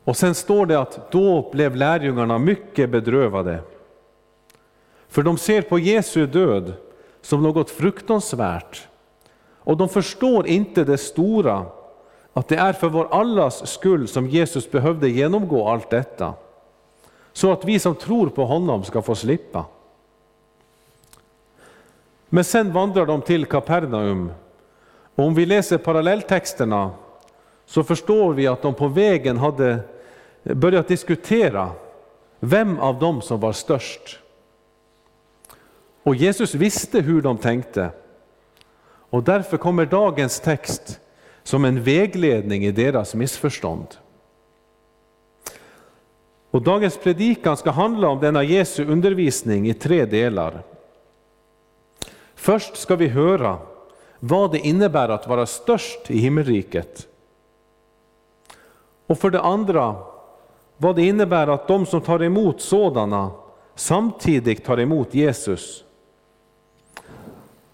Och 0.05 0.17
sen 0.17 0.35
står 0.35 0.67
det 0.67 0.81
att 0.81 1.13
då 1.13 1.51
blev 1.53 1.77
lärjungarna 1.77 2.39
mycket 2.39 2.91
bedrövade. 2.91 3.59
För 5.09 5.23
de 5.23 5.39
ser 5.39 5.63
på 5.63 5.79
Jesu 5.79 6.27
död 6.27 6.73
som 7.21 7.43
något 7.43 7.71
fruktansvärt 7.71 8.89
och 9.69 9.77
de 9.77 9.89
förstår 9.89 10.47
inte 10.47 10.85
det 10.85 10.99
stora 10.99 11.67
att 12.39 12.49
det 12.49 12.57
är 12.57 12.73
för 12.73 12.89
vår 12.89 13.09
allas 13.15 13.67
skull 13.67 14.09
som 14.09 14.29
Jesus 14.29 14.71
behövde 14.71 15.09
genomgå 15.09 15.69
allt 15.69 15.91
detta. 15.91 16.35
Så 17.33 17.53
att 17.53 17.65
vi 17.65 17.79
som 17.79 17.95
tror 17.95 18.29
på 18.29 18.45
honom 18.45 18.85
ska 18.85 19.03
få 19.03 19.15
slippa. 19.15 19.65
Men 22.29 22.45
sen 22.45 22.73
vandrar 22.73 23.07
de 23.07 23.23
till 23.23 23.47
Kapernaum. 23.47 24.33
Och 25.15 25.25
om 25.25 25.35
vi 25.35 25.47
läser 25.47 25.79
parallelltexterna 25.79 26.91
så 27.67 27.83
förstår 27.83 28.33
vi 28.33 28.47
att 28.47 28.63
de 28.63 28.75
på 28.75 28.89
vägen 28.89 29.39
hade 29.39 29.79
börjat 30.43 30.89
diskutera 30.89 31.71
vem 32.41 32.79
av 32.79 32.99
dem 32.99 33.23
som 33.23 33.41
var 33.41 33.53
störst. 33.53 34.19
Och 36.03 36.15
Jesus 36.15 36.55
visste 36.55 37.01
hur 37.01 37.23
de 37.23 37.39
tänkte. 37.39 37.91
Och 39.11 39.23
därför 39.23 39.57
kommer 39.57 39.87
dagens 39.87 40.41
text 40.41 41.01
som 41.49 41.65
en 41.65 41.83
vägledning 41.83 42.65
i 42.65 42.73
deras 42.73 43.15
missförstånd. 43.15 43.87
Och 46.51 46.63
dagens 46.63 46.99
predikan 46.99 47.57
ska 47.57 47.71
handla 47.71 48.09
om 48.09 48.21
denna 48.21 48.43
Jesu 48.43 48.85
undervisning 48.85 49.69
i 49.69 49.75
tre 49.75 50.05
delar. 50.05 50.63
Först 52.35 52.77
ska 52.77 52.97
vi 52.97 53.09
höra 53.09 53.59
vad 54.21 54.53
det 54.53 54.59
innebär 54.59 55.09
att 55.09 55.27
vara 55.27 55.47
störst 55.47 56.11
i 56.11 56.19
himmelriket. 56.19 57.09
Och 59.07 59.19
för 59.19 59.31
det 59.31 59.41
andra 59.41 59.97
vad 60.77 60.97
det 60.97 61.03
innebär 61.03 61.47
att 61.47 61.69
de 61.69 61.87
som 61.87 62.01
tar 62.01 62.23
emot 62.23 62.61
sådana 62.61 63.31
samtidigt 63.75 64.65
tar 64.65 64.81
emot 64.81 65.15
Jesus. 65.15 65.85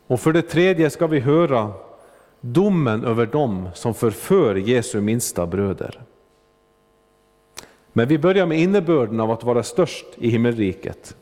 Och 0.07 0.21
för 0.21 0.33
det 0.33 0.43
tredje 0.43 0.91
ska 0.91 1.07
vi 1.07 1.21
höra 1.21 1.84
domen 2.45 3.05
över 3.05 3.27
dem 3.27 3.69
som 3.75 3.95
förför 3.95 4.55
Jesu 4.55 5.01
minsta 5.01 5.47
bröder. 5.47 6.01
Men 7.93 8.09
vi 8.09 8.19
börjar 8.19 8.47
med 8.47 8.61
innebörden 8.61 9.21
av 9.21 9.31
att 9.31 9.45
vara 9.45 9.63
störst 9.63 10.07
i 10.17 10.29
himmelriket. 10.29 11.17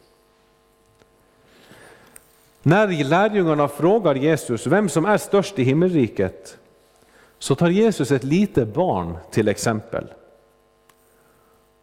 När 2.63 3.05
lärjungarna 3.05 3.69
frågar 3.69 4.15
Jesus 4.15 4.67
vem 4.67 4.89
som 4.89 5.05
är 5.05 5.19
störst 5.19 5.59
i 5.59 5.63
himmelriket, 5.63 6.59
så 7.39 7.55
tar 7.55 7.69
Jesus 7.69 8.11
ett 8.11 8.25
litet 8.25 8.75
barn 8.75 9.17
till 9.31 9.49
exempel. 9.49 10.07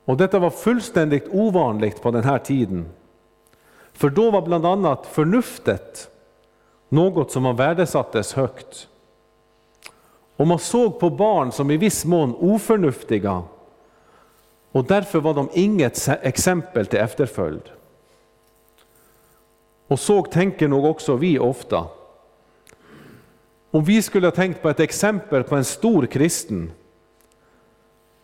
Och 0.06 0.18
detta 0.18 0.40
var 0.40 0.50
fullständigt 0.50 1.28
ovanligt 1.32 2.02
på 2.02 2.12
den 2.12 2.24
här 2.24 2.40
tiden. 2.40 2.86
För 3.94 4.10
då 4.10 4.32
var 4.32 4.42
bland 4.42 4.66
annat 4.66 5.06
förnuftet 5.06 6.12
något 6.90 7.32
som 7.32 7.44
man 7.44 7.56
värdesattes 7.56 8.34
högt. 8.34 8.89
Och 10.40 10.48
man 10.48 10.60
såg 10.60 11.00
på 11.00 11.10
barn 11.10 11.52
som 11.52 11.72
i 11.72 11.78
viss 11.78 12.06
mån 12.06 12.36
oförnuftiga 12.36 13.44
och 14.72 14.86
därför 14.86 15.20
var 15.20 15.34
de 15.34 15.50
inget 15.54 16.08
exempel 16.22 16.86
till 16.86 17.00
efterföljd. 17.00 17.62
Och 19.88 20.00
så 20.00 20.24
tänker 20.24 20.68
nog 20.68 20.86
också 20.86 21.16
vi 21.16 21.40
ofta. 21.40 21.88
Om 23.72 23.84
vi 23.84 24.02
skulle 24.02 24.28
ha 24.28 24.32
tänkt 24.32 24.62
på 24.62 24.70
ett 24.70 24.80
exempel 24.80 25.44
på 25.44 25.56
en 25.56 25.66
stor 25.66 26.06
kristen, 26.06 26.72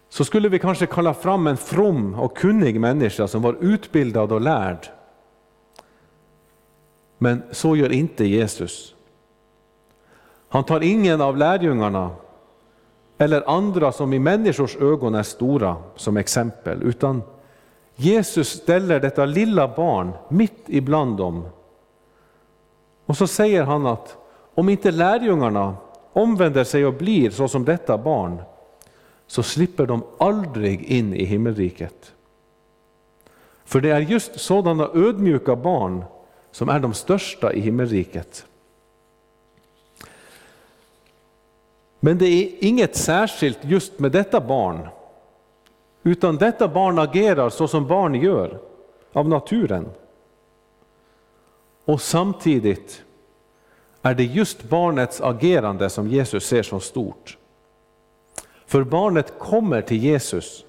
så 0.09 0.25
skulle 0.25 0.49
vi 0.49 0.59
kanske 0.59 0.85
kalla 0.85 1.13
fram 1.13 1.47
en 1.47 1.57
from 1.57 2.13
och 2.13 2.37
kunnig 2.37 2.79
människa 2.79 3.27
som 3.27 3.41
var 3.41 3.57
utbildad 3.61 4.31
och 4.31 4.41
lärd. 4.41 4.87
Men 7.17 7.43
så 7.51 7.75
gör 7.75 7.91
inte 7.91 8.25
Jesus. 8.25 8.94
Han 10.49 10.63
tar 10.63 10.83
ingen 10.83 11.21
av 11.21 11.37
lärjungarna 11.37 12.09
eller 13.17 13.49
andra 13.49 13.91
som 13.91 14.13
i 14.13 14.19
människors 14.19 14.75
ögon 14.75 15.15
är 15.15 15.23
stora 15.23 15.75
som 15.95 16.17
exempel, 16.17 16.83
utan 16.83 17.21
Jesus 17.95 18.49
ställer 18.49 18.99
detta 18.99 19.25
lilla 19.25 19.67
barn 19.67 20.11
mitt 20.29 20.63
ibland 20.67 21.17
dem. 21.17 21.45
Och 23.05 23.17
så 23.17 23.27
säger 23.27 23.63
han 23.63 23.85
att 23.85 24.17
om 24.55 24.69
inte 24.69 24.91
lärjungarna 24.91 25.75
omvänder 26.13 26.63
sig 26.63 26.85
och 26.85 26.93
blir 26.93 27.29
så 27.29 27.47
som 27.47 27.65
detta 27.65 27.97
barn, 27.97 28.41
så 29.27 29.43
slipper 29.43 29.85
de 29.85 30.03
aldrig 30.17 30.83
in 30.83 31.13
i 31.13 31.25
himmelriket. 31.25 32.13
För 33.65 33.81
det 33.81 33.89
är 33.89 33.99
just 33.99 34.39
sådana 34.39 34.89
ödmjuka 34.93 35.55
barn 35.55 36.03
som 36.51 36.69
är 36.69 36.79
de 36.79 36.93
största 36.93 37.53
i 37.53 37.59
himmelriket. 37.59 38.45
Men 42.05 42.17
det 42.17 42.25
är 42.27 42.51
inget 42.59 42.95
särskilt 42.95 43.59
just 43.61 43.99
med 43.99 44.11
detta 44.11 44.41
barn, 44.41 44.87
utan 46.03 46.37
detta 46.37 46.67
barn 46.67 46.99
agerar 46.99 47.49
så 47.49 47.67
som 47.67 47.87
barn 47.87 48.15
gör 48.15 48.59
av 49.13 49.29
naturen. 49.29 49.89
Och 51.85 52.01
samtidigt 52.01 53.03
är 54.01 54.13
det 54.13 54.23
just 54.23 54.63
barnets 54.63 55.21
agerande 55.21 55.89
som 55.89 56.07
Jesus 56.07 56.45
ser 56.45 56.63
som 56.63 56.81
stort. 56.81 57.37
För 58.65 58.83
barnet 58.83 59.39
kommer 59.39 59.81
till 59.81 60.03
Jesus. 60.03 60.65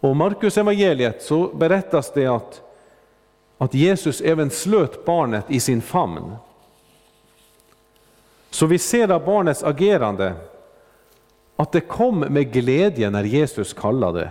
Och 0.00 0.16
Markus 0.16 0.58
evangeliet 0.58 1.22
så 1.22 1.46
berättas 1.46 2.12
det 2.12 2.26
att, 2.26 2.62
att 3.58 3.74
Jesus 3.74 4.20
även 4.20 4.50
slöt 4.50 5.04
barnet 5.04 5.44
i 5.48 5.60
sin 5.60 5.82
famn. 5.82 6.36
Så 8.50 8.66
vi 8.66 8.78
ser 8.78 9.10
av 9.10 9.24
barnets 9.24 9.64
agerande 9.64 10.34
att 11.56 11.72
det 11.72 11.80
kom 11.80 12.18
med 12.18 12.52
glädje 12.52 13.10
när 13.10 13.24
Jesus 13.24 13.72
kallade. 13.72 14.30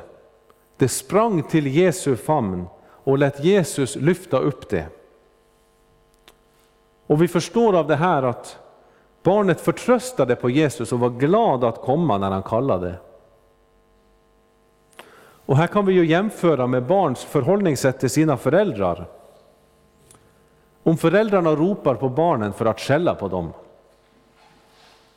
Det 0.77 0.87
sprang 0.87 1.43
till 1.43 1.67
Jesu 1.67 2.15
famn 2.15 2.67
och 3.03 3.17
lät 3.17 3.43
Jesus 3.43 3.95
lyfta 3.95 4.39
upp 4.39 4.69
det. 4.69 4.85
Och 7.07 7.21
vi 7.21 7.27
förstår 7.27 7.75
av 7.75 7.87
det 7.87 7.95
här 7.95 8.23
att 8.23 8.59
barnet 9.23 9.61
förtröstade 9.61 10.35
på 10.35 10.49
Jesus 10.49 10.91
och 10.91 10.99
var 10.99 11.09
glad 11.09 11.63
att 11.63 11.81
komma 11.81 12.17
när 12.17 12.31
han 12.31 12.43
kallade. 12.43 12.95
Och 15.45 15.57
här 15.57 15.67
kan 15.67 15.85
vi 15.85 15.93
ju 15.93 16.05
jämföra 16.05 16.67
med 16.67 16.85
barns 16.85 17.23
förhållningssätt 17.23 17.99
till 17.99 18.09
sina 18.09 18.37
föräldrar. 18.37 19.05
Om 20.83 20.97
föräldrarna 20.97 21.49
ropar 21.49 21.95
på 21.95 22.09
barnen 22.09 22.53
för 22.53 22.65
att 22.65 22.79
skälla 22.79 23.15
på 23.15 23.27
dem, 23.27 23.53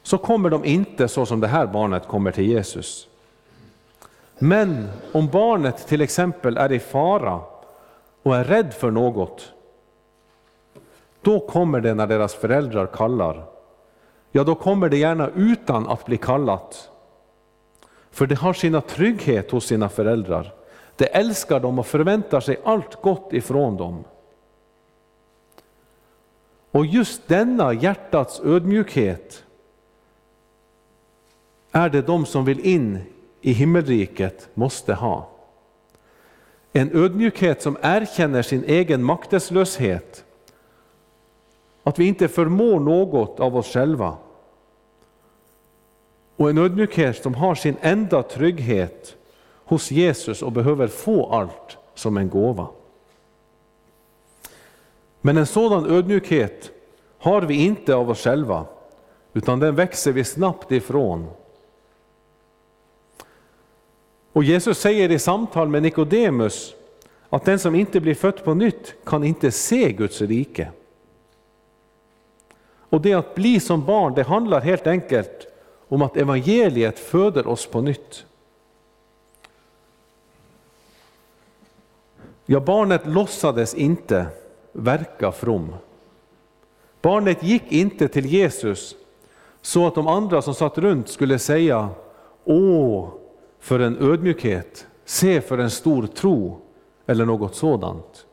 så 0.03 0.19
kommer 0.19 0.51
de 0.51 0.65
inte 0.65 1.09
så 1.09 1.27
som 1.27 1.41
det 1.41 1.47
här 1.47 1.67
barnet 1.67 2.09
kommer 2.09 2.33
till 2.33 2.47
Jesus. 2.47 3.09
Men 4.39 4.89
om 5.13 5.29
barnet 5.29 5.87
till 5.87 6.01
exempel 6.01 6.57
är 6.57 6.73
i 6.73 6.79
fara 6.79 7.41
och 8.23 8.37
är 8.37 8.45
rädd 8.45 8.75
för 8.75 8.91
något, 8.91 9.53
då 11.21 11.41
kommer 11.41 11.81
det 11.81 11.95
när 11.95 12.07
deras 12.07 12.35
föräldrar 12.35 12.87
kallar. 12.87 13.45
Ja, 14.33 14.45
då 14.45 14.55
kommer 14.55 14.89
det 14.89 14.97
gärna 14.97 15.31
utan 15.35 15.89
att 15.89 16.05
bli 16.07 16.17
kallat. 16.17 16.91
För 18.11 18.27
det 18.27 18.35
har 18.35 18.53
sina 18.53 18.81
trygghet 18.81 19.51
hos 19.51 19.67
sina 19.67 19.89
föräldrar. 19.89 20.55
Det 20.97 21.05
älskar 21.05 21.61
dem 21.61 21.79
och 21.79 21.87
förväntar 21.87 22.41
sig 22.41 22.61
allt 22.65 23.03
gott 23.03 23.33
ifrån 23.33 23.77
dem. 23.77 24.05
Och 26.71 26.87
just 26.87 27.29
denna 27.29 27.73
hjärtats 27.73 28.41
ödmjukhet 28.45 29.45
är 31.73 31.89
det 31.89 32.03
de 32.03 32.27
som 32.27 32.45
vill 32.45 32.61
in 32.61 32.99
i 33.41 33.53
himmelriket 33.53 34.49
måste 34.55 34.95
ha. 34.95 35.29
En 36.73 36.97
ödmjukhet 36.97 37.63
som 37.63 37.77
erkänner 37.83 38.43
sin 38.43 38.65
egen 38.65 39.03
maktlöshet, 39.03 40.25
att 41.83 41.99
vi 41.99 42.05
inte 42.05 42.29
förmår 42.29 42.81
något 42.81 43.41
av 43.41 43.57
oss 43.57 43.73
själva. 43.73 44.17
Och 46.37 46.51
en 46.51 46.59
ödmjukhet 46.59 47.23
som 47.23 47.35
har 47.35 47.55
sin 47.55 47.77
enda 47.81 48.23
trygghet 48.23 49.17
hos 49.65 49.91
Jesus 49.91 50.43
och 50.43 50.53
behöver 50.53 50.87
få 50.87 51.33
allt 51.33 51.79
som 51.95 52.17
en 52.17 52.29
gåva. 52.29 52.69
Men 55.21 55.37
en 55.37 55.47
sådan 55.47 55.91
ödmjukhet 55.91 56.71
har 57.19 57.43
vi 57.43 57.55
inte 57.55 57.95
av 57.95 58.11
oss 58.11 58.21
själva, 58.21 58.65
utan 59.33 59.61
den 59.61 59.75
växer 59.75 60.13
vi 60.13 60.25
snabbt 60.25 60.73
ifrån 60.73 61.31
och 64.33 64.45
Jesus 64.45 64.79
säger 64.79 65.11
i 65.11 65.19
samtal 65.19 65.69
med 65.69 65.83
Nikodemus 65.83 66.75
att 67.29 67.45
den 67.45 67.59
som 67.59 67.75
inte 67.75 68.01
blir 68.01 68.15
född 68.15 68.45
på 68.45 68.55
nytt 68.55 68.95
kan 69.05 69.25
inte 69.25 69.51
se 69.51 69.93
Guds 69.93 70.21
rike. 70.21 70.71
Och 72.79 73.01
det 73.01 73.15
att 73.15 73.35
bli 73.35 73.61
som 73.61 73.85
barn, 73.85 74.15
det 74.15 74.23
handlar 74.23 74.61
helt 74.61 74.87
enkelt 74.87 75.47
om 75.89 76.03
att 76.03 76.17
evangeliet 76.17 76.99
föder 76.99 77.47
oss 77.47 77.67
på 77.67 77.81
nytt. 77.81 78.25
Ja, 82.47 82.61
barnet 82.61 83.07
låtsades 83.07 83.75
inte 83.75 84.27
verka 84.73 85.33
from. 85.33 85.75
Barnet 87.03 87.43
gick 87.43 87.73
inte 87.73 88.09
till 88.09 88.27
Jesus 88.27 88.95
så 89.63 89.87
att 89.87 89.95
de 89.95 90.07
andra 90.07 90.43
som 90.43 90.55
satt 90.55 90.79
runt 90.79 91.09
skulle 91.09 91.39
säga 91.39 91.89
Åh, 92.45 93.09
för 93.63 93.81
en 93.81 93.99
ödmjukhet, 93.99 94.87
se 95.05 95.41
för 95.41 95.59
en 95.59 95.71
stor 95.71 96.07
tro 96.07 96.61
eller 97.07 97.25
något 97.25 97.55
sådant. 97.55 98.27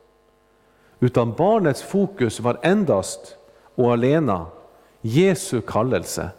Utan 1.00 1.34
barnets 1.34 1.82
fokus 1.82 2.40
var 2.40 2.60
endast 2.62 3.38
och 3.76 3.92
alena 3.92 4.46
Jesu 5.02 5.62
kallelse. 5.62 6.30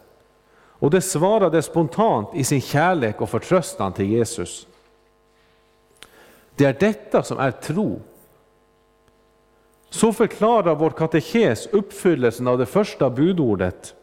Och 0.53 0.91
det 0.91 1.01
svarade 1.01 1.63
spontant 1.63 2.29
i 2.35 2.45
sin 2.45 2.61
kärlek 2.61 3.21
och 3.21 3.31
förtröstan 3.31 3.93
till 3.93 4.07
Jesus. 4.07 4.67
Det 6.57 6.65
är 6.65 6.77
detta 6.81 7.23
som 7.23 7.39
är 7.39 7.51
tro. 7.51 8.01
Så 9.91 10.13
förklarar 10.13 10.75
vår 10.75 10.91
katekes 10.91 11.67
uppfyllelsen 11.67 12.49
av 12.49 12.59
det 12.59 12.67
första 12.67 13.11
budordet, 13.11 13.95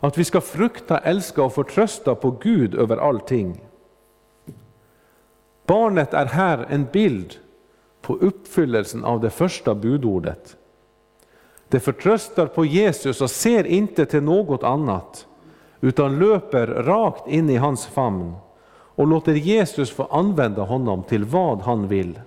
att 0.00 0.18
vi 0.18 0.24
ska 0.24 0.40
frukta, 0.40 0.98
älska 0.98 1.42
och 1.42 1.54
förtrösta 1.54 2.14
på 2.14 2.30
Gud 2.30 2.74
över 2.74 2.96
allting. 2.96 3.60
Barnet 5.66 6.14
är 6.14 6.26
här 6.26 6.66
en 6.70 6.86
bild 6.92 7.34
på 8.00 8.16
uppfyllelsen 8.16 9.04
av 9.04 9.20
det 9.20 9.30
första 9.30 9.74
budordet. 9.74 10.56
Det 11.68 11.80
förtröstar 11.80 12.46
på 12.46 12.64
Jesus 12.64 13.20
och 13.20 13.30
ser 13.30 13.64
inte 13.64 14.06
till 14.06 14.22
något 14.22 14.62
annat, 14.62 15.26
utan 15.80 16.18
löper 16.18 16.66
rakt 16.66 17.28
in 17.28 17.50
i 17.50 17.56
hans 17.56 17.86
famn 17.86 18.34
och 18.94 19.06
låter 19.06 19.32
Jesus 19.32 19.90
få 19.90 20.04
använda 20.04 20.62
honom 20.62 21.02
till 21.02 21.24
vad 21.24 21.60
han 21.60 21.88
vill. 21.88 22.20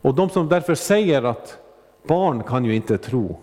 Och 0.00 0.14
de 0.14 0.30
som 0.30 0.48
därför 0.48 0.74
säger 0.74 1.22
att 1.22 1.58
barn 2.06 2.42
kan 2.42 2.64
ju 2.64 2.74
inte 2.74 2.98
tro, 2.98 3.38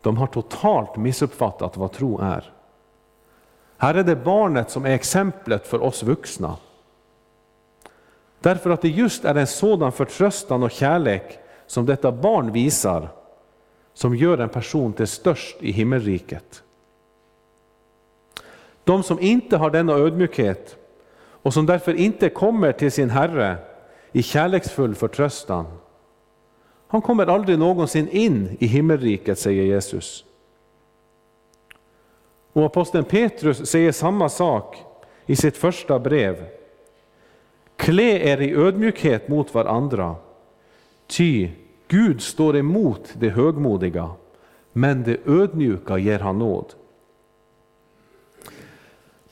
de 0.00 0.16
har 0.16 0.26
totalt 0.26 0.96
missuppfattat 0.96 1.76
vad 1.76 1.92
tro 1.92 2.18
är. 2.18 2.52
Här 3.82 3.94
är 3.94 4.02
det 4.02 4.16
barnet 4.16 4.70
som 4.70 4.86
är 4.86 4.90
exemplet 4.90 5.66
för 5.66 5.82
oss 5.82 6.02
vuxna. 6.02 6.56
Därför 8.40 8.70
att 8.70 8.82
det 8.82 8.88
just 8.88 9.24
är 9.24 9.34
en 9.34 9.46
sådan 9.46 9.92
förtröstan 9.92 10.62
och 10.62 10.70
kärlek 10.70 11.38
som 11.66 11.86
detta 11.86 12.12
barn 12.12 12.52
visar, 12.52 13.08
som 13.94 14.16
gör 14.16 14.38
en 14.38 14.48
person 14.48 14.92
till 14.92 15.06
störst 15.06 15.56
i 15.60 15.72
himmelriket. 15.72 16.62
De 18.84 19.02
som 19.02 19.20
inte 19.20 19.56
har 19.56 19.70
denna 19.70 19.92
ödmjukhet 19.92 20.76
och 21.16 21.54
som 21.54 21.66
därför 21.66 21.94
inte 21.94 22.28
kommer 22.28 22.72
till 22.72 22.92
sin 22.92 23.10
Herre 23.10 23.56
i 24.12 24.22
kärleksfull 24.22 24.94
förtröstan, 24.94 25.66
han 26.88 27.02
kommer 27.02 27.26
aldrig 27.26 27.58
någonsin 27.58 28.08
in 28.08 28.56
i 28.60 28.66
himmelriket, 28.66 29.38
säger 29.38 29.62
Jesus. 29.62 30.24
Och 32.52 32.64
aposteln 32.64 33.04
Petrus 33.04 33.66
säger 33.66 33.92
samma 33.92 34.28
sak 34.28 34.84
i 35.26 35.36
sitt 35.36 35.56
första 35.56 35.98
brev. 35.98 36.46
Klä 37.76 38.18
er 38.18 38.40
i 38.40 38.54
ödmjukhet 38.54 39.28
mot 39.28 39.54
varandra, 39.54 40.16
ty 41.06 41.48
Gud 41.88 42.22
står 42.22 42.56
emot 42.56 43.14
det 43.14 43.28
högmodiga, 43.28 44.10
men 44.72 45.02
det 45.02 45.16
ödmjuka 45.26 45.98
ger 45.98 46.18
han 46.18 46.38
nåd. 46.38 46.74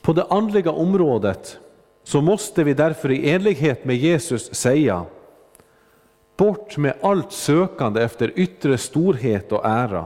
På 0.01 0.13
det 0.13 0.25
andliga 0.29 0.71
området 0.71 1.59
så 2.03 2.21
måste 2.21 2.63
vi 2.63 2.73
därför 2.73 3.11
i 3.11 3.31
enlighet 3.31 3.85
med 3.85 3.95
Jesus 3.95 4.53
säga 4.53 5.05
Bort 6.37 6.77
med 6.77 6.93
allt 7.01 7.31
sökande 7.31 8.01
efter 8.01 8.31
yttre 8.35 8.77
storhet 8.77 9.51
och 9.51 9.65
ära 9.65 10.05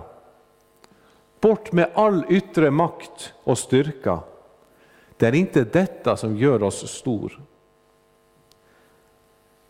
Bort 1.45 1.71
med 1.71 1.89
all 1.93 2.25
yttre 2.29 2.71
makt 2.71 3.33
och 3.43 3.57
styrka. 3.57 4.19
Det 5.17 5.27
är 5.27 5.35
inte 5.35 5.63
detta 5.63 6.17
som 6.17 6.37
gör 6.37 6.63
oss 6.63 6.91
stor. 6.91 7.41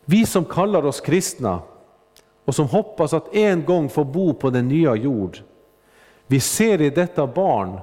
Vi 0.04 0.26
som 0.26 0.44
kallar 0.44 0.86
oss 0.86 1.00
kristna 1.00 1.62
och 2.44 2.54
som 2.54 2.66
hoppas 2.66 3.12
att 3.12 3.34
en 3.34 3.64
gång 3.64 3.88
få 3.88 4.04
bo 4.04 4.34
på 4.34 4.50
den 4.50 4.68
nya 4.68 4.94
jord, 4.94 5.38
vi 6.26 6.40
ser 6.40 6.80
i 6.80 6.90
detta 6.90 7.26
barn 7.26 7.78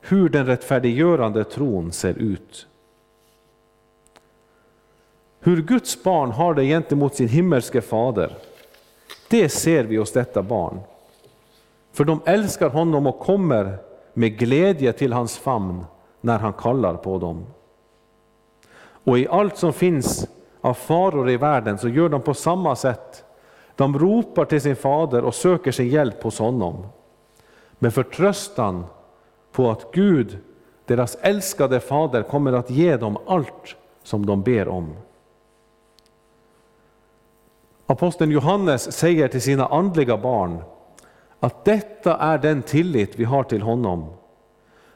hur 0.00 0.28
den 0.28 0.46
rättfärdiggörande 0.46 1.44
tron 1.44 1.92
ser 1.92 2.14
ut. 2.14 2.66
Hur 5.40 5.62
Guds 5.62 6.02
barn 6.02 6.30
har 6.30 6.54
det 6.54 6.64
gentemot 6.64 7.14
sin 7.14 7.28
himmelske 7.28 7.80
fader, 7.80 8.36
det 9.28 9.48
ser 9.48 9.84
vi 9.84 9.96
hos 9.96 10.12
detta 10.12 10.42
barn. 10.42 10.80
För 11.92 12.04
de 12.04 12.20
älskar 12.24 12.68
honom 12.68 13.06
och 13.06 13.18
kommer 13.18 13.78
med 14.14 14.38
glädje 14.38 14.92
till 14.92 15.12
hans 15.12 15.38
famn 15.38 15.84
när 16.20 16.38
han 16.38 16.52
kallar 16.52 16.94
på 16.94 17.18
dem. 17.18 17.46
Och 19.04 19.18
i 19.18 19.28
allt 19.28 19.56
som 19.56 19.72
finns 19.72 20.28
av 20.60 20.74
faror 20.74 21.30
i 21.30 21.36
världen 21.36 21.78
så 21.78 21.88
gör 21.88 22.08
de 22.08 22.22
på 22.22 22.34
samma 22.34 22.76
sätt. 22.76 23.24
De 23.76 23.98
ropar 23.98 24.44
till 24.44 24.60
sin 24.60 24.76
fader 24.76 25.24
och 25.24 25.34
söker 25.34 25.72
sin 25.72 25.88
hjälp 25.88 26.22
hos 26.22 26.38
honom. 26.38 26.86
Med 27.78 27.94
förtröstan 27.94 28.84
på 29.52 29.70
att 29.70 29.92
Gud, 29.92 30.38
deras 30.86 31.14
älskade 31.14 31.80
fader, 31.80 32.22
kommer 32.22 32.52
att 32.52 32.70
ge 32.70 32.96
dem 32.96 33.18
allt 33.26 33.76
som 34.02 34.26
de 34.26 34.42
ber 34.42 34.68
om. 34.68 34.96
Aposteln 37.86 38.30
Johannes 38.30 38.92
säger 38.92 39.28
till 39.28 39.42
sina 39.42 39.66
andliga 39.66 40.16
barn 40.16 40.62
att 41.42 41.64
detta 41.64 42.16
är 42.16 42.38
den 42.38 42.62
tillit 42.62 43.18
vi 43.18 43.24
har 43.24 43.42
till 43.42 43.62
honom. 43.62 44.06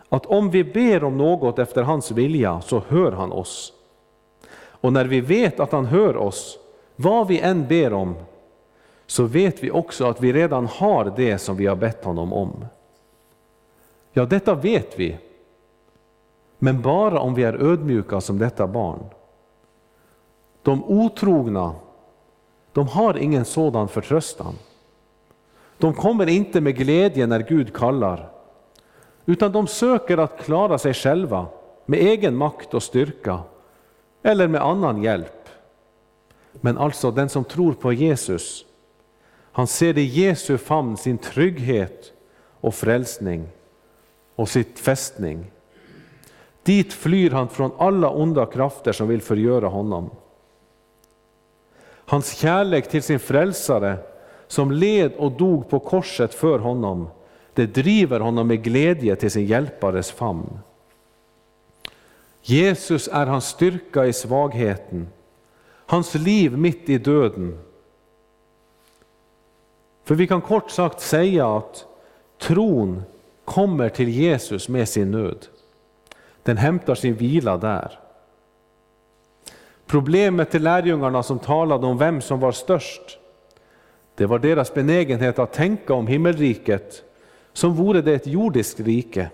Att 0.09 0.27
om 0.27 0.51
vi 0.51 0.65
ber 0.65 1.05
om 1.05 1.19
något 1.19 1.59
efter 1.59 1.83
hans 1.83 2.11
vilja 2.11 2.61
så 2.61 2.83
hör 2.89 3.13
han 3.13 3.33
oss. 3.33 3.73
Och 4.55 4.93
när 4.93 5.05
vi 5.05 5.21
vet 5.21 5.61
att 5.61 5.73
han 5.73 5.87
hör 5.87 6.17
oss, 6.17 6.59
vad 6.97 7.27
vi 7.27 7.41
än 7.41 7.67
ber 7.67 7.93
om, 7.93 8.15
så 9.07 9.25
vet 9.25 9.63
vi 9.63 9.71
också 9.71 10.07
att 10.07 10.21
vi 10.21 10.33
redan 10.33 10.67
har 10.67 11.13
det 11.17 11.38
som 11.38 11.57
vi 11.57 11.67
har 11.67 11.77
bett 11.77 12.05
honom 12.05 12.33
om. 12.33 12.65
Ja, 14.13 14.25
detta 14.25 14.55
vet 14.55 14.99
vi, 14.99 15.19
men 16.59 16.83
bara 16.83 17.21
om 17.21 17.35
vi 17.35 17.42
är 17.42 17.63
ödmjuka 17.63 18.21
som 18.21 18.38
detta 18.38 18.67
barn. 18.67 19.05
De 20.63 20.85
otrogna, 20.85 21.75
de 22.73 22.88
har 22.88 23.17
ingen 23.17 23.44
sådan 23.44 23.88
förtröstan. 23.88 24.55
De 25.79 25.94
kommer 25.94 26.29
inte 26.29 26.60
med 26.60 26.77
glädje 26.77 27.27
när 27.27 27.40
Gud 27.40 27.74
kallar, 27.74 28.31
utan 29.27 29.52
de 29.52 29.66
söker 29.66 30.18
att 30.18 30.44
klara 30.44 30.79
sig 30.79 30.94
själva 30.94 31.46
med 31.87 31.98
egen 31.98 32.37
makt 32.37 32.74
och 32.74 32.83
styrka 32.83 33.40
eller 34.22 34.48
med 34.48 34.62
annan 34.62 35.02
hjälp. 35.02 35.48
Men 36.52 36.79
alltså 36.79 37.10
den 37.10 37.29
som 37.29 37.44
tror 37.44 37.72
på 37.72 37.92
Jesus, 37.92 38.64
han 39.52 39.66
ser 39.66 39.98
i 39.98 40.02
Jesu 40.02 40.58
famn 40.58 40.96
sin 40.96 41.18
trygghet 41.18 42.12
och 42.60 42.74
frälsning 42.74 43.48
och 44.35 44.48
sitt 44.48 44.79
fästning. 44.79 45.50
Dit 46.62 46.92
flyr 46.92 47.31
han 47.31 47.48
från 47.48 47.70
alla 47.79 48.10
onda 48.10 48.46
krafter 48.46 48.92
som 48.92 49.08
vill 49.08 49.22
förgöra 49.22 49.68
honom. 49.68 50.10
Hans 51.88 52.37
kärlek 52.37 52.88
till 52.88 53.02
sin 53.02 53.18
frälsare 53.18 53.98
som 54.49 54.71
led 54.71 55.13
och 55.17 55.33
dog 55.33 55.69
på 55.69 55.79
korset 55.79 56.35
för 56.35 56.59
honom, 56.59 57.09
det 57.55 57.67
driver 57.67 58.21
honom 58.21 58.49
med 58.49 58.63
glädje 58.63 59.17
till 59.17 59.31
sin 59.31 59.47
hjälpares 59.47 60.11
famn. 60.11 60.59
Jesus 62.42 63.09
är 63.13 63.27
hans 63.27 63.49
styrka 63.49 64.07
i 64.07 64.13
svagheten, 64.13 65.09
hans 65.87 66.15
liv 66.15 66.59
mitt 66.59 66.88
i 66.88 66.99
döden. 66.99 67.59
För 70.05 70.15
vi 70.15 70.27
kan 70.27 70.40
kort 70.40 70.71
sagt 70.71 71.01
säga 71.01 71.57
att 71.57 71.87
tron 72.38 73.03
kommer 73.44 73.88
till 73.88 74.09
Jesus 74.09 74.69
med 74.69 74.88
sin 74.88 75.11
nöd. 75.11 75.47
Den 76.42 76.57
hämtar 76.57 76.94
sin 76.94 77.15
vila 77.15 77.57
där. 77.57 77.99
Problemet 79.87 80.51
till 80.51 80.63
lärjungarna 80.63 81.23
som 81.23 81.38
talade 81.38 81.87
om 81.87 81.99
vem 81.99 82.21
som 82.21 82.40
var 82.40 82.53
störst, 82.53 83.19
det 84.17 84.27
var 84.27 84.38
deras 84.38 84.75
benägenhet 84.75 85.38
att 85.38 85.52
tänka 85.52 85.94
om 85.94 86.06
himmelriket 86.06 87.02
som 87.52 87.75
vore 87.75 88.02
det 88.02 88.14
ett 88.14 88.27
jordiskt 88.27 88.81
rike. 88.81 89.31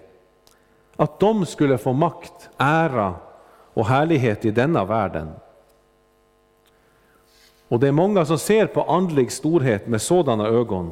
Att 0.96 1.20
de 1.20 1.46
skulle 1.46 1.78
få 1.78 1.92
makt, 1.92 2.50
ära 2.56 3.14
och 3.74 3.86
härlighet 3.86 4.44
i 4.44 4.50
denna 4.50 4.84
världen. 4.84 5.30
Och 7.68 7.80
det 7.80 7.88
är 7.88 7.92
många 7.92 8.24
som 8.24 8.38
ser 8.38 8.66
på 8.66 8.82
andlig 8.82 9.32
storhet 9.32 9.86
med 9.86 10.02
sådana 10.02 10.46
ögon. 10.46 10.90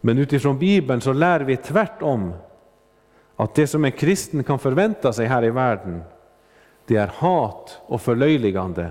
Men 0.00 0.18
utifrån 0.18 0.58
Bibeln 0.58 1.00
så 1.00 1.12
lär 1.12 1.40
vi 1.40 1.56
tvärtom 1.56 2.32
att 3.36 3.54
det 3.54 3.66
som 3.66 3.84
en 3.84 3.92
kristen 3.92 4.44
kan 4.44 4.58
förvänta 4.58 5.12
sig 5.12 5.26
här 5.26 5.44
i 5.44 5.50
världen, 5.50 6.02
det 6.86 6.96
är 6.96 7.06
hat 7.06 7.80
och 7.86 8.00
förlöjligande, 8.00 8.90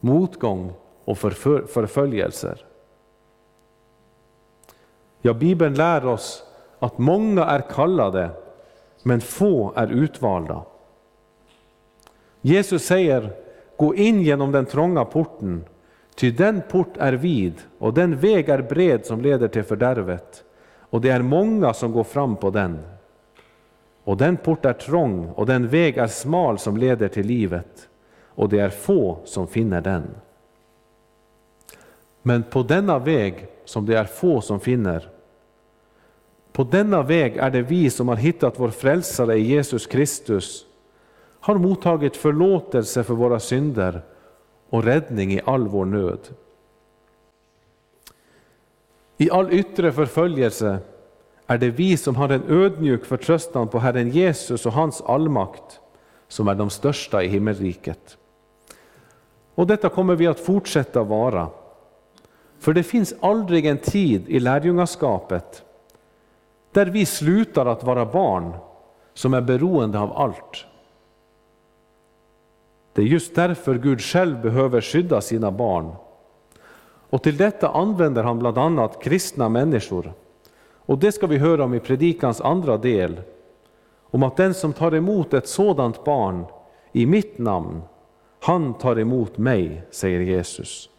motgång 0.00 0.72
och 1.08 1.18
förföljelser. 1.18 2.64
Ja, 5.20 5.34
Bibeln 5.34 5.74
lär 5.74 6.06
oss 6.06 6.42
att 6.78 6.98
många 6.98 7.44
är 7.44 7.60
kallade, 7.60 8.30
men 9.02 9.20
få 9.20 9.72
är 9.76 9.86
utvalda. 9.92 10.62
Jesus 12.40 12.82
säger, 12.82 13.30
gå 13.76 13.94
in 13.94 14.22
genom 14.22 14.52
den 14.52 14.66
trånga 14.66 15.04
porten, 15.04 15.64
ty 16.14 16.30
den 16.30 16.62
port 16.70 16.96
är 16.96 17.12
vid 17.12 17.54
och 17.78 17.94
den 17.94 18.16
väg 18.16 18.48
är 18.48 18.62
bred 18.62 19.06
som 19.06 19.20
leder 19.20 19.48
till 19.48 19.64
fördärvet, 19.64 20.44
och 20.90 21.00
det 21.00 21.10
är 21.10 21.22
många 21.22 21.74
som 21.74 21.92
går 21.92 22.04
fram 22.04 22.36
på 22.36 22.50
den. 22.50 22.78
Och 24.04 24.16
den 24.16 24.36
port 24.36 24.64
är 24.64 24.72
trång 24.72 25.28
och 25.28 25.46
den 25.46 25.68
väg 25.68 25.96
är 25.96 26.06
smal 26.06 26.58
som 26.58 26.76
leder 26.76 27.08
till 27.08 27.26
livet, 27.26 27.88
och 28.24 28.48
det 28.48 28.58
är 28.58 28.70
få 28.70 29.18
som 29.24 29.46
finner 29.46 29.80
den. 29.80 30.04
Men 32.28 32.42
på 32.42 32.62
denna 32.62 32.98
väg, 32.98 33.46
som 33.64 33.86
det 33.86 33.98
är 33.98 34.04
få 34.04 34.40
som 34.40 34.60
finner, 34.60 35.08
på 36.52 36.64
denna 36.64 37.02
väg 37.02 37.36
är 37.36 37.50
det 37.50 37.62
vi 37.62 37.90
som 37.90 38.08
har 38.08 38.16
hittat 38.16 38.60
vår 38.60 38.68
frälsare 38.68 39.38
i 39.38 39.42
Jesus 39.42 39.86
Kristus, 39.86 40.66
har 41.40 41.54
mottagit 41.54 42.16
förlåtelse 42.16 43.04
för 43.04 43.14
våra 43.14 43.40
synder 43.40 44.02
och 44.70 44.84
räddning 44.84 45.32
i 45.32 45.40
all 45.44 45.68
vår 45.68 45.84
nöd. 45.84 46.18
I 49.16 49.30
all 49.30 49.52
yttre 49.52 49.92
förföljelse 49.92 50.78
är 51.46 51.58
det 51.58 51.70
vi 51.70 51.96
som 51.96 52.16
har 52.16 52.28
en 52.28 52.42
ödmjuk 52.48 53.04
förtröstan 53.04 53.68
på 53.68 53.78
Herren 53.78 54.08
Jesus 54.10 54.66
och 54.66 54.72
hans 54.72 55.00
allmakt 55.00 55.80
som 56.28 56.48
är 56.48 56.54
de 56.54 56.70
största 56.70 57.22
i 57.22 57.28
himmelriket. 57.28 58.18
Och 59.54 59.66
detta 59.66 59.88
kommer 59.88 60.14
vi 60.14 60.26
att 60.26 60.40
fortsätta 60.40 61.02
vara. 61.02 61.48
För 62.58 62.72
det 62.72 62.82
finns 62.82 63.14
aldrig 63.20 63.66
en 63.66 63.78
tid 63.78 64.28
i 64.28 64.40
lärjungaskapet 64.40 65.64
där 66.72 66.86
vi 66.86 67.06
slutar 67.06 67.66
att 67.66 67.84
vara 67.84 68.06
barn 68.06 68.52
som 69.14 69.34
är 69.34 69.40
beroende 69.40 69.98
av 69.98 70.12
allt. 70.12 70.66
Det 72.92 73.02
är 73.02 73.06
just 73.06 73.34
därför 73.34 73.74
Gud 73.74 74.00
själv 74.00 74.40
behöver 74.42 74.80
skydda 74.80 75.20
sina 75.20 75.50
barn. 75.50 75.92
Och 77.10 77.22
till 77.22 77.36
detta 77.36 77.68
använder 77.68 78.22
han 78.22 78.38
bland 78.38 78.58
annat 78.58 79.02
kristna 79.02 79.48
människor. 79.48 80.12
Och 80.88 80.98
det 80.98 81.12
ska 81.12 81.26
vi 81.26 81.38
höra 81.38 81.64
om 81.64 81.74
i 81.74 81.80
predikans 81.80 82.40
andra 82.40 82.76
del, 82.76 83.20
om 84.10 84.22
att 84.22 84.36
den 84.36 84.54
som 84.54 84.72
tar 84.72 84.94
emot 84.94 85.34
ett 85.34 85.48
sådant 85.48 86.04
barn 86.04 86.44
i 86.92 87.06
mitt 87.06 87.38
namn, 87.38 87.82
han 88.40 88.74
tar 88.74 88.98
emot 88.98 89.38
mig, 89.38 89.82
säger 89.90 90.20
Jesus. 90.20 90.90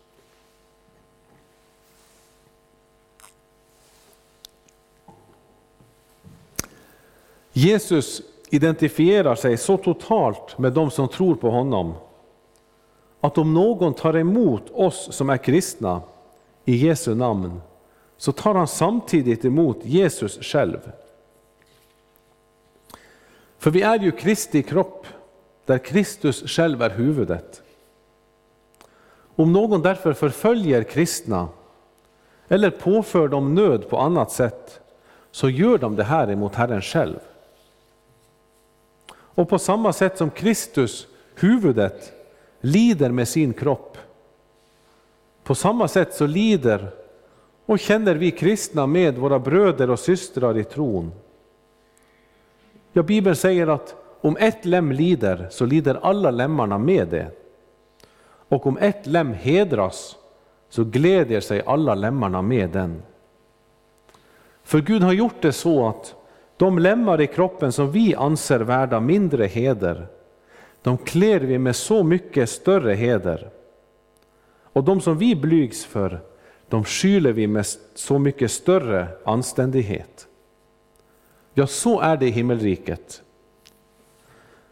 Jesus 7.59 8.21
identifierar 8.49 9.35
sig 9.35 9.57
så 9.57 9.77
totalt 9.77 10.57
med 10.57 10.73
de 10.73 10.91
som 10.91 11.07
tror 11.07 11.35
på 11.35 11.49
honom 11.49 11.93
att 13.21 13.37
om 13.37 13.53
någon 13.53 13.93
tar 13.93 14.17
emot 14.17 14.69
oss 14.73 15.07
som 15.11 15.29
är 15.29 15.37
kristna 15.37 16.01
i 16.65 16.75
Jesu 16.75 17.15
namn 17.15 17.61
så 18.17 18.31
tar 18.31 18.55
han 18.55 18.67
samtidigt 18.67 19.45
emot 19.45 19.77
Jesus 19.81 20.39
själv. 20.41 20.91
För 23.57 23.71
vi 23.71 23.81
är 23.81 23.99
ju 23.99 24.11
Kristi 24.11 24.63
kropp 24.63 25.07
där 25.65 25.77
Kristus 25.77 26.43
själv 26.43 26.81
är 26.81 26.89
huvudet. 26.89 27.61
Om 29.35 29.53
någon 29.53 29.81
därför 29.81 30.13
förföljer 30.13 30.83
kristna 30.83 31.47
eller 32.47 32.69
påför 32.69 33.27
dem 33.27 33.55
nöd 33.55 33.89
på 33.89 33.97
annat 33.97 34.31
sätt 34.31 34.79
så 35.31 35.49
gör 35.49 35.77
de 35.77 35.95
det 35.95 36.03
här 36.03 36.31
emot 36.31 36.55
Herren 36.55 36.81
själv. 36.81 37.19
Och 39.39 39.49
på 39.49 39.59
samma 39.59 39.93
sätt 39.93 40.17
som 40.17 40.29
Kristus, 40.29 41.07
huvudet, 41.35 42.13
lider 42.61 43.09
med 43.09 43.27
sin 43.27 43.53
kropp, 43.53 43.97
på 45.43 45.55
samma 45.55 45.87
sätt 45.87 46.13
så 46.13 46.27
lider 46.27 46.87
och 47.65 47.79
känner 47.79 48.15
vi 48.15 48.31
kristna 48.31 48.87
med 48.87 49.17
våra 49.17 49.39
bröder 49.39 49.89
och 49.89 49.99
systrar 49.99 50.57
i 50.57 50.63
tron. 50.63 51.11
Ja, 52.93 53.03
Bibeln 53.03 53.35
säger 53.35 53.67
att 53.67 53.95
om 54.21 54.37
ett 54.37 54.65
lem 54.65 54.91
lider 54.91 55.47
så 55.51 55.65
lider 55.65 55.99
alla 56.01 56.31
lemmarna 56.31 56.77
med 56.77 57.07
det. 57.07 57.31
Och 58.49 58.67
om 58.67 58.77
ett 58.77 59.07
lem 59.07 59.33
hedras 59.33 60.15
så 60.69 60.83
gläder 60.83 61.39
sig 61.39 61.61
alla 61.65 61.95
lemmarna 61.95 62.41
med 62.41 62.69
den. 62.69 63.03
För 64.63 64.79
Gud 64.79 65.03
har 65.03 65.13
gjort 65.13 65.41
det 65.41 65.51
så 65.51 65.87
att 65.87 66.15
de 66.59 66.79
lemmar 66.79 67.21
i 67.21 67.27
kroppen 67.27 67.71
som 67.71 67.91
vi 67.91 68.15
anser 68.15 68.59
värda 68.59 68.99
mindre 68.99 69.45
heder, 69.45 70.07
de 70.81 70.97
klär 70.97 71.39
vi 71.39 71.57
med 71.57 71.75
så 71.75 72.03
mycket 72.03 72.49
större 72.49 72.93
heder. 72.93 73.49
Och 74.63 74.83
de 74.83 75.01
som 75.01 75.17
vi 75.17 75.35
blygs 75.35 75.85
för, 75.85 76.19
de 76.67 76.83
skyler 76.83 77.31
vi 77.31 77.47
med 77.47 77.65
så 77.95 78.19
mycket 78.19 78.51
större 78.51 79.07
anständighet. 79.25 80.27
Ja, 81.53 81.67
så 81.67 81.99
är 81.99 82.17
det 82.17 82.27
i 82.27 82.31
himmelriket. 82.31 83.21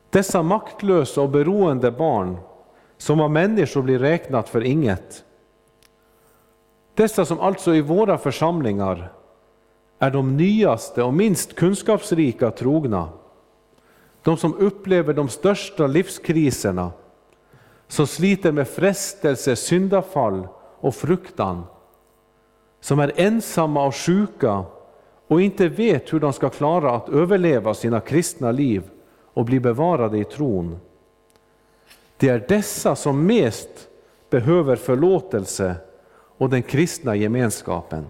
Dessa 0.10 0.44
maktlösa 0.44 1.22
och 1.22 1.30
beroende 1.30 1.92
barn, 1.92 2.38
som 2.98 3.22
av 3.22 3.32
människor 3.32 3.82
blir 3.82 4.00
räknat 4.00 4.50
för 4.50 4.62
inget, 4.62 5.24
dessa 6.94 7.26
som 7.26 7.40
alltså 7.40 7.76
i 7.76 7.82
våra 7.82 8.18
församlingar 8.18 9.12
är 10.00 10.12
de 10.12 10.38
nyaste 10.38 11.04
och 11.04 11.14
minst 11.14 11.56
kunskapsrika 11.56 12.52
trogna, 12.52 13.10
de 14.24 14.38
som 14.38 14.54
upplever 14.54 15.14
de 15.14 15.30
största 15.30 15.88
livskriserna, 15.88 16.92
som 17.88 18.08
sliter 18.08 18.52
med 18.52 18.68
frestelse, 18.68 19.56
syndafall 19.56 20.48
och 20.80 20.96
fruktan, 20.96 21.64
som 22.80 23.00
är 23.00 23.12
ensamma 23.16 23.86
och 23.86 23.96
sjuka 23.96 24.66
och 25.28 25.42
inte 25.42 25.68
vet 25.68 26.14
hur 26.14 26.20
de 26.20 26.34
ska 26.34 26.50
klara 26.50 26.96
att 26.96 27.10
överleva 27.10 27.74
sina 27.74 28.00
kristna 28.00 28.52
liv 28.52 28.84
och 29.34 29.46
bli 29.46 29.60
bevarade 29.60 30.18
i 30.18 30.24
tron. 30.24 30.80
Det 32.18 32.30
är 32.30 32.46
dessa 32.48 32.96
som 32.96 33.26
mest 33.26 33.88
behöver 34.30 34.76
förlåtelse 34.76 35.76
och 36.38 36.50
den 36.50 36.64
kristna 36.64 37.16
gemenskapen. 37.16 38.06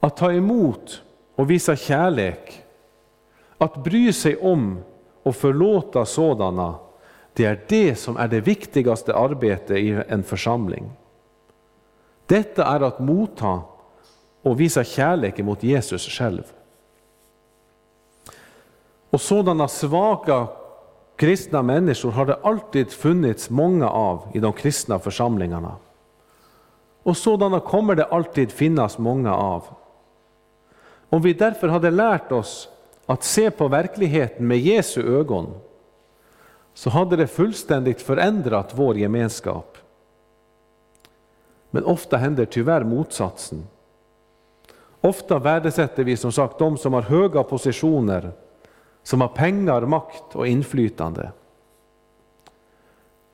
Att 0.00 0.16
ta 0.16 0.32
emot 0.32 1.02
och 1.34 1.50
visa 1.50 1.76
kärlek, 1.76 2.64
att 3.58 3.76
bry 3.84 4.12
sig 4.12 4.36
om 4.36 4.78
och 5.22 5.36
förlåta 5.36 6.04
sådana, 6.04 6.74
det 7.32 7.44
är 7.44 7.64
det 7.68 7.94
som 7.94 8.16
är 8.16 8.28
det 8.28 8.40
viktigaste 8.40 9.14
arbetet 9.14 9.76
i 9.76 10.02
en 10.08 10.22
församling. 10.22 10.90
Detta 12.26 12.64
är 12.64 12.80
att 12.80 12.98
motta 12.98 13.60
och 14.42 14.60
visa 14.60 14.84
kärlek 14.84 15.38
mot 15.38 15.62
Jesus 15.62 16.08
själv. 16.08 16.42
Och 19.10 19.20
sådana 19.20 19.68
svaga 19.68 20.48
kristna 21.16 21.62
människor 21.62 22.10
har 22.10 22.26
det 22.26 22.38
alltid 22.42 22.90
funnits 22.92 23.50
många 23.50 23.90
av 23.90 24.22
i 24.34 24.38
de 24.38 24.52
kristna 24.52 24.98
församlingarna. 24.98 25.76
Och 27.02 27.16
sådana 27.16 27.60
kommer 27.60 27.94
det 27.94 28.04
alltid 28.04 28.52
finnas 28.52 28.98
många 28.98 29.34
av. 29.34 29.64
Om 31.08 31.22
vi 31.22 31.32
därför 31.32 31.68
hade 31.68 31.90
lärt 31.90 32.32
oss 32.32 32.68
att 33.06 33.24
se 33.24 33.50
på 33.50 33.68
verkligheten 33.68 34.46
med 34.46 34.58
Jesu 34.58 35.18
ögon, 35.18 35.54
så 36.74 36.90
hade 36.90 37.16
det 37.16 37.26
fullständigt 37.26 38.02
förändrat 38.02 38.72
vår 38.74 38.98
gemenskap. 38.98 39.78
Men 41.70 41.84
ofta 41.84 42.16
händer 42.16 42.44
tyvärr 42.44 42.84
motsatsen. 42.84 43.66
Ofta 45.00 45.38
värdesätter 45.38 46.04
vi 46.04 46.16
som 46.16 46.32
sagt 46.32 46.58
de 46.58 46.76
som 46.76 46.92
har 46.92 47.02
höga 47.02 47.42
positioner, 47.42 48.32
som 49.02 49.20
har 49.20 49.28
pengar, 49.28 49.80
makt 49.80 50.36
och 50.36 50.46
inflytande. 50.46 51.32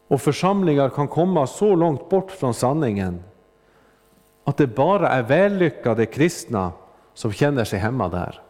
Och 0.08 0.20
församlingar 0.20 0.88
kan 0.88 1.08
komma 1.08 1.46
så 1.46 1.74
långt 1.74 2.08
bort 2.08 2.30
från 2.30 2.54
sanningen 2.54 3.22
att 4.44 4.56
det 4.56 4.66
bara 4.66 5.08
är 5.08 5.22
vällyckade 5.22 6.06
kristna 6.06 6.72
som 7.14 7.32
känner 7.32 7.64
sig 7.64 7.78
hemma 7.78 8.08
där. 8.08 8.40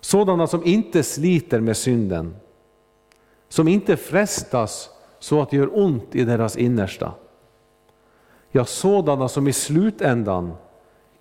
Sådana 0.00 0.46
som 0.46 0.64
inte 0.64 1.02
sliter 1.02 1.60
med 1.60 1.76
synden, 1.76 2.36
som 3.48 3.68
inte 3.68 3.96
frestas 3.96 4.90
så 5.18 5.42
att 5.42 5.50
det 5.50 5.56
gör 5.56 5.78
ont 5.78 6.14
i 6.14 6.24
deras 6.24 6.56
innersta. 6.56 7.12
Ja, 8.50 8.64
sådana 8.64 9.28
som 9.28 9.48
i 9.48 9.52
slutändan 9.52 10.52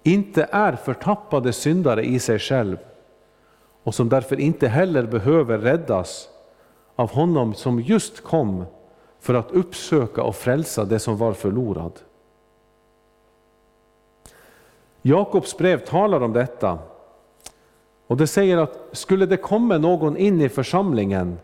inte 0.03 0.47
är 0.51 0.75
förtappade 0.75 1.53
syndare 1.53 2.05
i 2.05 2.19
sig 2.19 2.39
själv 2.39 2.77
och 3.83 3.95
som 3.95 4.09
därför 4.09 4.39
inte 4.39 4.67
heller 4.67 5.05
behöver 5.05 5.57
räddas 5.57 6.29
av 6.95 7.11
honom 7.11 7.53
som 7.53 7.79
just 7.79 8.23
kom 8.23 8.65
för 9.19 9.33
att 9.33 9.51
uppsöka 9.51 10.23
och 10.23 10.35
frälsa 10.35 10.85
det 10.85 10.99
som 10.99 11.17
var 11.17 11.33
förlorat. 11.33 12.03
Jakobs 15.01 15.57
brev 15.57 15.85
talar 15.85 16.21
om 16.21 16.33
detta. 16.33 16.79
Och 18.07 18.17
det 18.17 18.27
säger 18.27 18.57
att 18.57 18.79
skulle 18.91 19.25
det 19.25 19.37
komma 19.37 19.77
någon 19.77 20.17
in 20.17 20.41
i 20.41 20.49
församlingen 20.49 21.39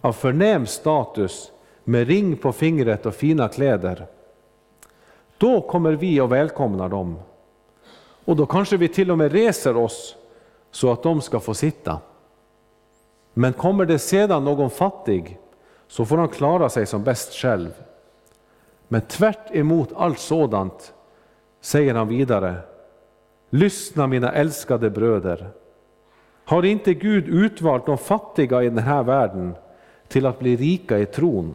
av 0.00 0.12
förnäm 0.12 0.66
status 0.66 1.52
med 1.84 2.06
ring 2.06 2.36
på 2.36 2.52
fingret 2.52 3.06
och 3.06 3.14
fina 3.14 3.48
kläder, 3.48 4.06
då 5.38 5.60
kommer 5.60 5.92
vi 5.92 6.20
och 6.20 6.32
välkomnar 6.32 6.88
dem. 6.88 7.18
Och 8.24 8.36
då 8.36 8.46
kanske 8.46 8.76
vi 8.76 8.88
till 8.88 9.10
och 9.10 9.18
med 9.18 9.32
reser 9.32 9.76
oss 9.76 10.16
så 10.70 10.92
att 10.92 11.02
de 11.02 11.20
ska 11.20 11.40
få 11.40 11.54
sitta. 11.54 12.00
Men 13.34 13.52
kommer 13.52 13.84
det 13.84 13.98
sedan 13.98 14.44
någon 14.44 14.70
fattig 14.70 15.38
så 15.88 16.04
får 16.04 16.16
han 16.16 16.28
klara 16.28 16.68
sig 16.68 16.86
som 16.86 17.04
bäst 17.04 17.32
själv. 17.32 17.70
Men 18.88 19.00
tvärt 19.00 19.54
emot 19.54 19.88
allt 19.96 20.18
sådant 20.18 20.94
säger 21.60 21.94
han 21.94 22.08
vidare, 22.08 22.56
Lyssna 23.50 24.06
mina 24.06 24.32
älskade 24.32 24.90
bröder. 24.90 25.50
Har 26.44 26.64
inte 26.64 26.94
Gud 26.94 27.28
utvalt 27.28 27.86
de 27.86 27.98
fattiga 27.98 28.62
i 28.62 28.68
den 28.68 28.78
här 28.78 29.02
världen 29.02 29.54
till 30.08 30.26
att 30.26 30.38
bli 30.38 30.56
rika 30.56 30.98
i 30.98 31.06
tron 31.06 31.54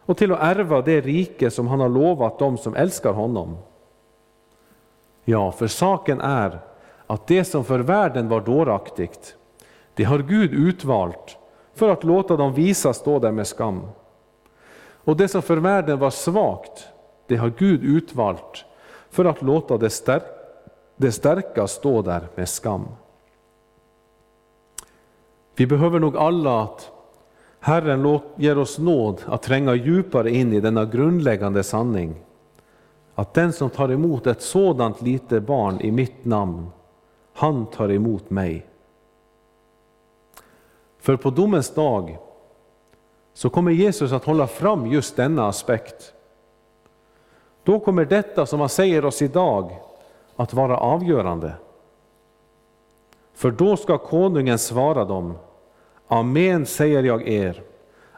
och 0.00 0.16
till 0.16 0.32
att 0.32 0.42
ärva 0.42 0.82
det 0.82 1.00
rike 1.00 1.50
som 1.50 1.68
han 1.68 1.80
har 1.80 1.88
lovat 1.88 2.38
dem 2.38 2.58
som 2.58 2.76
älskar 2.76 3.12
honom? 3.12 3.56
Ja, 5.24 5.52
för 5.52 5.66
saken 5.66 6.20
är 6.20 6.58
att 7.06 7.26
det 7.26 7.44
som 7.44 7.64
för 7.64 7.78
världen 7.78 8.28
var 8.28 8.40
dåraktigt, 8.40 9.36
det 9.94 10.04
har 10.04 10.18
Gud 10.18 10.52
utvalt 10.52 11.38
för 11.74 11.88
att 11.88 12.04
låta 12.04 12.36
dem 12.36 12.54
visa 12.54 12.92
stå 12.92 13.18
där 13.18 13.32
med 13.32 13.46
skam. 13.46 13.80
Och 15.04 15.16
det 15.16 15.28
som 15.28 15.42
för 15.42 15.56
världen 15.56 15.98
var 15.98 16.10
svagt, 16.10 16.88
det 17.26 17.36
har 17.36 17.52
Gud 17.58 17.84
utvalt 17.84 18.64
för 19.10 19.24
att 19.24 19.42
låta 19.42 19.78
det 19.78 19.90
stärka 19.90 20.41
det 20.96 21.12
starka 21.12 21.66
stå 21.66 22.02
där 22.02 22.28
med 22.34 22.48
skam. 22.48 22.88
Vi 25.54 25.66
behöver 25.66 25.98
nog 25.98 26.16
alla 26.16 26.62
att 26.62 26.90
Herren 27.60 28.20
ger 28.36 28.58
oss 28.58 28.78
nåd 28.78 29.22
att 29.26 29.42
tränga 29.42 29.74
djupare 29.74 30.30
in 30.30 30.52
i 30.52 30.60
denna 30.60 30.84
grundläggande 30.84 31.62
sanning. 31.62 32.14
Att 33.14 33.34
den 33.34 33.52
som 33.52 33.70
tar 33.70 33.88
emot 33.88 34.26
ett 34.26 34.42
sådant 34.42 35.02
litet 35.02 35.42
barn 35.42 35.80
i 35.80 35.90
mitt 35.90 36.24
namn, 36.24 36.70
han 37.32 37.66
tar 37.66 37.90
emot 37.90 38.30
mig. 38.30 38.66
För 40.98 41.16
på 41.16 41.30
domens 41.30 41.74
dag 41.74 42.18
så 43.34 43.50
kommer 43.50 43.70
Jesus 43.70 44.12
att 44.12 44.24
hålla 44.24 44.46
fram 44.46 44.86
just 44.86 45.16
denna 45.16 45.48
aspekt. 45.48 46.12
Då 47.62 47.80
kommer 47.80 48.04
detta 48.04 48.46
som 48.46 48.60
han 48.60 48.68
säger 48.68 49.04
oss 49.04 49.22
idag 49.22 49.80
att 50.42 50.54
vara 50.54 50.76
avgörande. 50.76 51.52
För 53.34 53.50
då 53.50 53.76
ska 53.76 53.98
konungen 53.98 54.58
svara 54.58 55.04
dem, 55.04 55.34
Amen 56.08 56.66
säger 56.66 57.02
jag 57.02 57.28
er, 57.28 57.62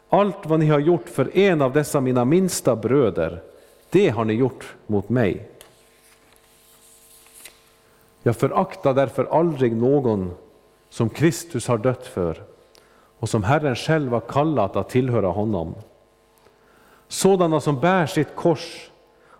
allt 0.09 0.45
vad 0.45 0.59
ni 0.59 0.65
har 0.65 0.79
gjort 0.79 1.09
för 1.09 1.37
en 1.37 1.61
av 1.61 1.73
dessa 1.73 2.01
mina 2.01 2.25
minsta 2.25 2.75
bröder, 2.75 3.41
det 3.89 4.09
har 4.09 4.25
ni 4.25 4.33
gjort 4.33 4.75
mot 4.87 5.09
mig. 5.09 5.49
Jag 8.23 8.35
föraktar 8.35 8.93
därför 8.93 9.25
aldrig 9.25 9.75
någon 9.75 10.31
som 10.89 11.09
Kristus 11.09 11.67
har 11.67 11.77
dött 11.77 12.07
för 12.07 12.43
och 13.19 13.29
som 13.29 13.43
Herren 13.43 13.75
själv 13.75 14.11
har 14.11 14.19
kallat 14.19 14.75
att 14.75 14.89
tillhöra 14.89 15.27
honom. 15.27 15.75
Sådana 17.07 17.59
som 17.59 17.79
bär 17.79 18.05
sitt 18.05 18.35
kors 18.35 18.91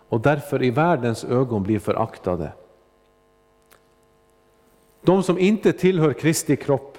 och 0.08 0.20
därför 0.20 0.62
i 0.62 0.70
världens 0.70 1.24
ögon 1.24 1.62
blir 1.62 1.78
föraktade. 1.78 2.52
De 5.06 5.22
som 5.22 5.38
inte 5.38 5.72
tillhör 5.72 6.12
Kristi 6.12 6.56
kropp 6.56 6.98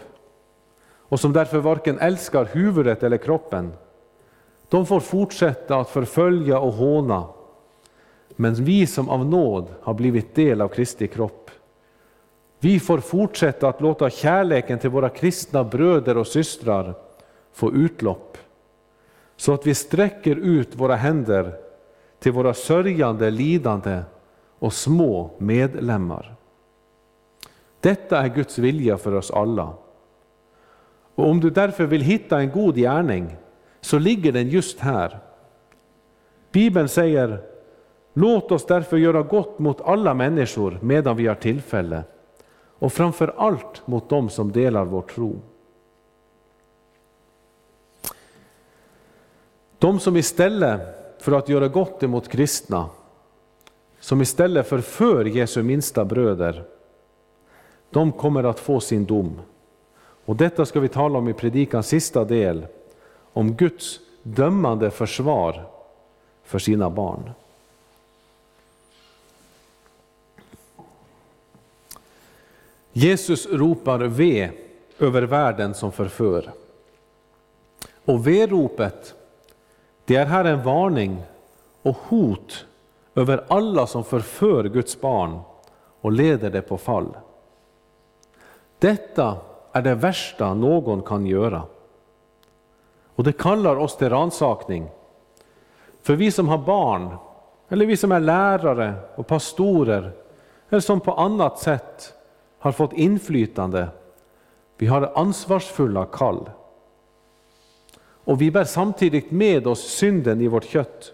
och 1.00 1.20
som 1.20 1.34
därför 1.34 1.60
varken 1.60 2.00
älskar 2.00 2.46
huvudet 2.46 3.04
eller 3.04 3.18
kroppen, 3.18 3.74
de 4.70 4.86
får 4.86 5.00
fortsätta 5.00 5.78
att 5.78 5.90
förfölja 5.90 6.60
och 6.60 6.74
håna. 6.74 7.28
Men 8.30 8.54
vi 8.54 8.88
som 8.88 9.10
av 9.10 9.26
nåd 9.26 9.68
har 9.82 9.94
blivit 9.94 10.36
del 10.36 10.62
av 10.62 10.68
Kristi 10.68 11.08
kropp, 11.08 11.52
vi 12.60 12.80
får 12.80 12.98
fortsätta 12.98 13.70
att 13.70 13.82
låta 13.82 14.10
kärleken 14.10 14.80
till 14.80 14.90
våra 14.90 15.10
kristna 15.10 15.64
bröder 15.64 16.18
och 16.18 16.28
systrar 16.28 16.94
få 17.54 17.74
utlopp, 17.74 18.38
så 19.36 19.54
att 19.54 19.68
vi 19.68 19.76
sträcker 19.76 20.36
ut 20.36 20.76
våra 20.76 20.96
händer 20.96 21.54
till 22.20 22.32
våra 22.32 22.54
sörjande, 22.54 23.30
lidande 23.30 24.02
och 24.60 24.74
små 24.74 25.32
medlemmar. 25.38 26.37
Detta 27.80 28.18
är 28.18 28.28
Guds 28.28 28.58
vilja 28.58 28.98
för 28.98 29.14
oss 29.14 29.32
alla. 29.32 29.74
Och 31.16 31.30
om 31.30 31.40
du 31.40 31.50
därför 31.50 31.86
vill 31.86 32.02
hitta 32.02 32.40
en 32.40 32.52
god 32.52 32.76
gärning 32.76 33.36
så 33.82 34.00
ligger 34.00 34.32
den 34.32 34.48
just 34.50 34.80
här. 34.80 35.20
Bibeln 36.52 36.90
säger 36.90 37.42
Låt 38.14 38.52
oss 38.52 38.66
därför 38.66 38.98
göra 38.98 39.22
gott 39.22 39.60
mot 39.60 39.82
alla 39.82 40.14
människor 40.14 40.80
medan 40.82 41.18
vi 41.18 41.28
har 41.28 41.36
tillfälle 41.36 42.04
och 42.80 42.94
framför 42.94 43.34
allt 43.38 43.88
mot 43.88 44.10
dem 44.10 44.30
som 44.30 44.52
delar 44.52 44.86
vår 44.86 45.02
tro. 45.02 45.40
De 49.80 50.00
som 50.00 50.18
istället 50.18 50.82
för 51.20 51.32
att 51.32 51.50
göra 51.50 51.68
gott 51.68 52.04
emot 52.04 52.28
kristna, 52.28 52.90
som 54.00 54.22
istället 54.22 54.68
förför 54.68 55.26
Jesu 55.26 55.64
minsta 55.64 56.06
bröder, 56.06 56.64
de 57.98 58.12
kommer 58.12 58.44
att 58.44 58.60
få 58.60 58.80
sin 58.80 59.06
dom. 59.06 59.42
Och 60.26 60.36
detta 60.36 60.66
ska 60.66 60.80
vi 60.80 60.88
tala 60.88 61.20
om 61.20 61.30
i 61.30 61.34
predikans 61.34 61.88
sista 61.88 62.26
del, 62.26 62.68
om 63.34 63.54
Guds 63.54 64.00
dömande 64.24 64.92
försvar 64.92 65.66
för 66.44 66.60
sina 66.60 66.90
barn. 66.90 67.30
Jesus 72.94 73.48
ropar 73.48 74.00
ve 74.00 74.52
över 75.00 75.22
världen 75.22 75.74
som 75.74 75.92
förför. 75.92 76.52
Och 78.06 78.28
ve-ropet, 78.28 79.16
det 80.06 80.16
är 80.16 80.26
här 80.26 80.46
en 80.46 80.64
varning 80.64 81.24
och 81.82 81.98
hot 81.98 82.66
över 83.16 83.46
alla 83.48 83.88
som 83.88 84.04
förför 84.04 84.64
Guds 84.64 85.02
barn 85.02 85.40
och 86.02 86.12
leder 86.12 86.50
det 86.50 86.62
på 86.62 86.78
fall. 86.78 87.08
Detta 88.80 89.38
är 89.72 89.82
det 89.82 89.96
värsta 89.96 90.54
någon 90.54 91.02
kan 91.02 91.26
göra. 91.26 91.64
Och 93.16 93.24
det 93.24 93.32
kallar 93.32 93.76
oss 93.76 93.98
till 93.98 94.10
ransakning. 94.10 94.90
För 96.02 96.16
vi 96.16 96.32
som 96.32 96.50
har 96.50 96.58
barn, 96.58 97.18
eller 97.70 97.86
vi 97.86 97.98
som 97.98 98.12
är 98.12 98.20
lärare 98.20 98.94
och 99.16 99.28
pastorer, 99.28 100.12
eller 100.70 100.80
som 100.80 101.00
på 101.00 101.14
annat 101.14 101.60
sätt 101.60 102.14
har 102.60 102.72
fått 102.72 102.94
inflytande, 102.94 103.88
vi 104.78 104.88
har 104.88 105.12
ansvarsfulla 105.16 106.06
kall. 106.06 106.50
Och 108.00 108.42
vi 108.42 108.52
bär 108.52 108.64
samtidigt 108.64 109.32
med 109.32 109.68
oss 109.68 109.82
synden 109.82 110.42
i 110.42 110.48
vårt 110.48 110.66
kött. 110.66 111.14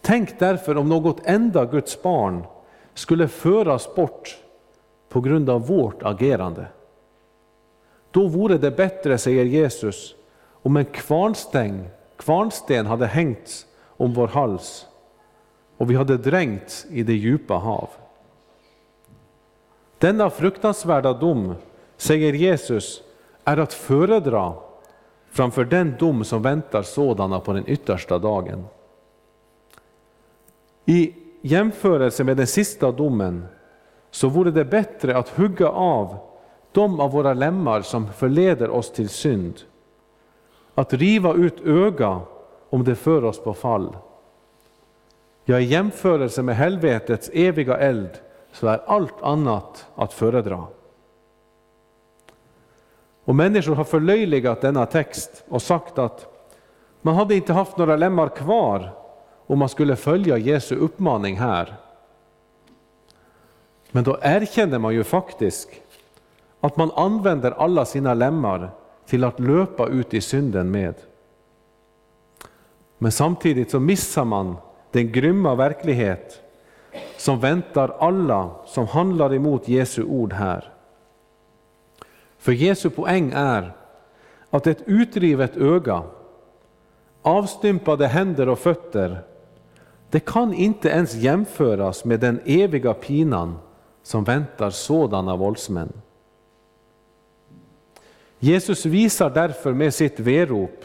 Tänk 0.00 0.38
därför 0.38 0.76
om 0.76 0.88
något 0.88 1.20
enda 1.24 1.64
Guds 1.64 2.02
barn 2.02 2.46
skulle 2.94 3.28
föras 3.28 3.94
bort 3.94 4.43
på 5.14 5.20
grund 5.20 5.50
av 5.50 5.66
vårt 5.66 6.02
agerande. 6.02 6.66
Då 8.10 8.26
vore 8.26 8.58
det 8.58 8.70
bättre, 8.70 9.18
säger 9.18 9.44
Jesus, 9.44 10.14
om 10.62 10.76
en 10.76 10.84
kvarnstäng, 10.84 11.88
kvarnsten 12.16 12.86
hade 12.86 13.06
hängts 13.06 13.66
om 13.96 14.14
vår 14.14 14.28
hals 14.28 14.86
och 15.76 15.90
vi 15.90 15.94
hade 15.94 16.16
dränkts 16.16 16.86
i 16.90 17.02
det 17.02 17.12
djupa 17.12 17.54
hav. 17.54 17.88
Denna 19.98 20.30
fruktansvärda 20.30 21.12
dom, 21.12 21.54
säger 21.96 22.32
Jesus, 22.32 23.02
är 23.44 23.56
att 23.56 23.72
föredra 23.72 24.54
framför 25.30 25.64
den 25.64 25.94
dom 25.98 26.24
som 26.24 26.42
väntar 26.42 26.82
sådana 26.82 27.40
på 27.40 27.52
den 27.52 27.64
yttersta 27.66 28.18
dagen. 28.18 28.64
I 30.84 31.14
jämförelse 31.40 32.24
med 32.24 32.36
den 32.36 32.46
sista 32.46 32.92
domen 32.92 33.46
så 34.14 34.28
vore 34.28 34.50
det 34.50 34.64
bättre 34.64 35.16
att 35.16 35.28
hugga 35.28 35.68
av 35.68 36.16
de 36.72 37.00
av 37.00 37.10
våra 37.10 37.34
lemmar 37.34 37.82
som 37.82 38.12
förleder 38.12 38.70
oss 38.70 38.92
till 38.92 39.08
synd. 39.08 39.60
Att 40.74 40.92
riva 40.92 41.34
ut 41.34 41.60
öga 41.60 42.20
om 42.70 42.84
det 42.84 42.94
för 42.94 43.24
oss 43.24 43.40
på 43.40 43.54
fall. 43.54 43.96
Ja, 45.44 45.60
i 45.60 45.64
jämförelse 45.64 46.42
med 46.42 46.56
helvetets 46.56 47.30
eviga 47.32 47.76
eld 47.76 48.10
så 48.52 48.66
är 48.66 48.80
allt 48.86 49.22
annat 49.22 49.86
att 49.94 50.12
föredra. 50.12 50.64
Och 53.24 53.34
människor 53.34 53.74
har 53.74 53.84
förlöjligat 53.84 54.60
denna 54.60 54.86
text 54.86 55.44
och 55.48 55.62
sagt 55.62 55.98
att 55.98 56.26
man 57.02 57.14
hade 57.14 57.34
inte 57.34 57.52
haft 57.52 57.76
några 57.76 57.96
lemmar 57.96 58.28
kvar 58.28 58.90
om 59.46 59.58
man 59.58 59.68
skulle 59.68 59.96
följa 59.96 60.38
Jesu 60.38 60.76
uppmaning 60.76 61.36
här. 61.36 61.83
Men 63.94 64.04
då 64.04 64.18
erkänner 64.22 64.78
man 64.78 64.94
ju 64.94 65.04
faktiskt 65.04 65.68
att 66.60 66.76
man 66.76 66.90
använder 66.90 67.50
alla 67.50 67.84
sina 67.84 68.14
lemmar 68.14 68.70
till 69.06 69.24
att 69.24 69.40
löpa 69.40 69.88
ut 69.88 70.14
i 70.14 70.20
synden 70.20 70.70
med. 70.70 70.94
Men 72.98 73.12
samtidigt 73.12 73.70
så 73.70 73.80
missar 73.80 74.24
man 74.24 74.56
den 74.90 75.12
grymma 75.12 75.54
verklighet 75.54 76.42
som 77.16 77.40
väntar 77.40 77.96
alla 77.98 78.50
som 78.66 78.86
handlar 78.86 79.34
emot 79.34 79.68
Jesu 79.68 80.04
ord 80.04 80.32
här. 80.32 80.72
För 82.38 82.52
Jesu 82.52 82.90
poäng 82.90 83.32
är 83.34 83.72
att 84.50 84.66
ett 84.66 84.82
utrivet 84.86 85.56
öga, 85.56 86.02
avstympade 87.22 88.06
händer 88.06 88.48
och 88.48 88.58
fötter, 88.58 89.18
det 90.10 90.20
kan 90.20 90.54
inte 90.54 90.88
ens 90.88 91.14
jämföras 91.14 92.04
med 92.04 92.20
den 92.20 92.40
eviga 92.44 92.94
pinan 92.94 93.58
som 94.04 94.24
väntar 94.24 94.70
sådana 94.70 95.36
våldsmän. 95.36 95.92
Jesus 98.38 98.86
visar 98.86 99.30
därför 99.30 99.72
med 99.72 99.94
sitt 99.94 100.20
verop 100.20 100.84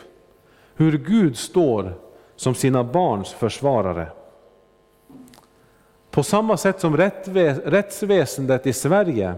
hur 0.75 0.97
Gud 0.97 1.37
står 1.37 1.93
som 2.35 2.55
sina 2.55 2.83
barns 2.83 3.29
försvarare. 3.29 4.11
På 6.11 6.23
samma 6.23 6.57
sätt 6.57 6.79
som 6.79 6.97
rättsväsendet 6.97 8.67
i 8.67 8.73
Sverige 8.73 9.35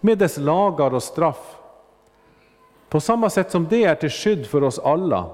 med 0.00 0.18
dess 0.18 0.38
lagar 0.38 0.94
och 0.94 1.02
straff, 1.02 1.56
på 2.88 3.00
samma 3.00 3.30
sätt 3.30 3.50
som 3.50 3.66
det 3.68 3.84
är 3.84 3.94
till 3.94 4.10
skydd 4.10 4.46
för 4.46 4.62
oss 4.62 4.78
alla, 4.78 5.30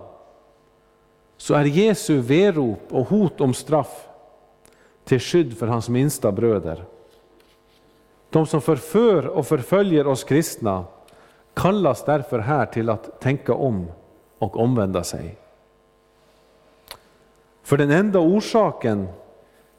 så 1.36 1.54
är 1.54 1.64
Jesu 1.64 2.20
verop 2.20 2.82
och 2.90 3.08
hot 3.08 3.40
om 3.40 3.54
straff 3.54 4.08
till 5.04 5.20
skydd 5.20 5.58
för 5.58 5.66
hans 5.66 5.88
minsta 5.88 6.32
bröder. 6.32 6.84
De 8.30 8.46
som 8.46 8.60
förför 8.60 9.26
och 9.26 9.46
förföljer 9.46 10.06
oss 10.06 10.24
kristna 10.24 10.84
kallas 11.54 12.04
därför 12.04 12.38
här 12.38 12.66
till 12.66 12.90
att 12.90 13.20
tänka 13.20 13.54
om 13.54 13.86
och 14.38 14.56
omvända 14.56 15.04
sig. 15.04 15.36
För 17.62 17.76
den 17.76 17.90
enda 17.90 18.18
orsaken 18.18 19.08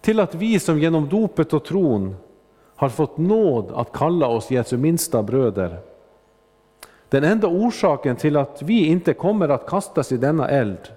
till 0.01 0.19
att 0.19 0.35
vi 0.35 0.59
som 0.59 0.79
genom 0.79 1.09
dopet 1.09 1.53
och 1.53 1.65
tron 1.65 2.15
har 2.75 2.89
fått 2.89 3.17
nåd 3.17 3.71
att 3.75 3.91
kalla 3.91 4.27
oss 4.27 4.51
Jesu 4.51 4.77
minsta 4.77 5.23
bröder. 5.23 5.79
Den 7.09 7.23
enda 7.23 7.47
orsaken 7.47 8.15
till 8.15 8.37
att 8.37 8.61
vi 8.61 8.85
inte 8.85 9.13
kommer 9.13 9.49
att 9.49 9.67
kastas 9.67 10.11
i 10.11 10.17
denna 10.17 10.49
eld, 10.49 10.91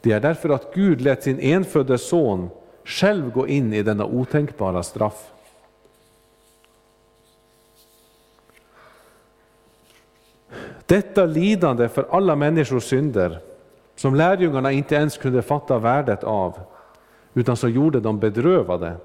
det 0.00 0.12
är 0.12 0.20
därför 0.20 0.48
att 0.48 0.74
Gud 0.74 1.00
lät 1.00 1.22
sin 1.22 1.38
enfödde 1.40 1.98
son 1.98 2.50
själv 2.84 3.32
gå 3.32 3.46
in 3.46 3.72
i 3.72 3.82
denna 3.82 4.04
otänkbara 4.04 4.82
straff. 4.82 5.32
Detta 10.86 11.24
lidande 11.24 11.88
för 11.88 12.06
alla 12.10 12.36
människors 12.36 12.84
synder, 12.84 13.38
som 13.96 14.14
lärjungarna 14.14 14.72
inte 14.72 14.94
ens 14.94 15.16
kunde 15.16 15.42
fatta 15.42 15.78
värdet 15.78 16.24
av, 16.24 16.58
utan 17.34 17.56
som 17.56 17.70
gjorde 17.70 18.00
dem 18.00 18.18
bedrövade. 18.18 18.96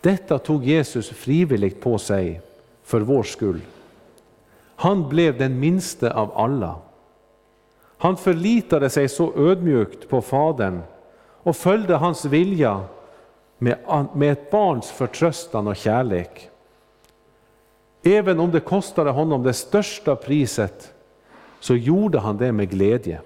Detta 0.00 0.38
tog 0.38 0.64
Jesus 0.64 1.08
frivilligt 1.08 1.80
på 1.80 1.98
sig 1.98 2.40
för 2.82 3.00
vår 3.00 3.22
skull. 3.22 3.60
Han 4.76 5.08
blev 5.08 5.38
den 5.38 5.60
minste 5.60 6.14
av 6.14 6.38
alla. 6.38 6.76
Han 7.98 8.16
förlitade 8.16 8.90
sig 8.90 9.08
så 9.08 9.32
ödmjukt 9.36 10.08
på 10.08 10.22
Fadern 10.22 10.80
och 11.42 11.56
följde 11.56 11.94
hans 11.94 12.24
vilja 12.24 12.80
med 13.58 14.32
ett 14.32 14.50
barns 14.50 14.90
förtröstan 14.90 15.66
och 15.66 15.76
kärlek. 15.76 16.50
Även 18.06 18.40
om 18.40 18.50
det 18.50 18.60
kostade 18.60 19.10
honom 19.10 19.42
det 19.42 19.52
största 19.52 20.16
priset 20.16 20.94
så 21.60 21.76
gjorde 21.76 22.18
han 22.18 22.36
det 22.36 22.52
med 22.52 22.70
glädje. 22.70 23.20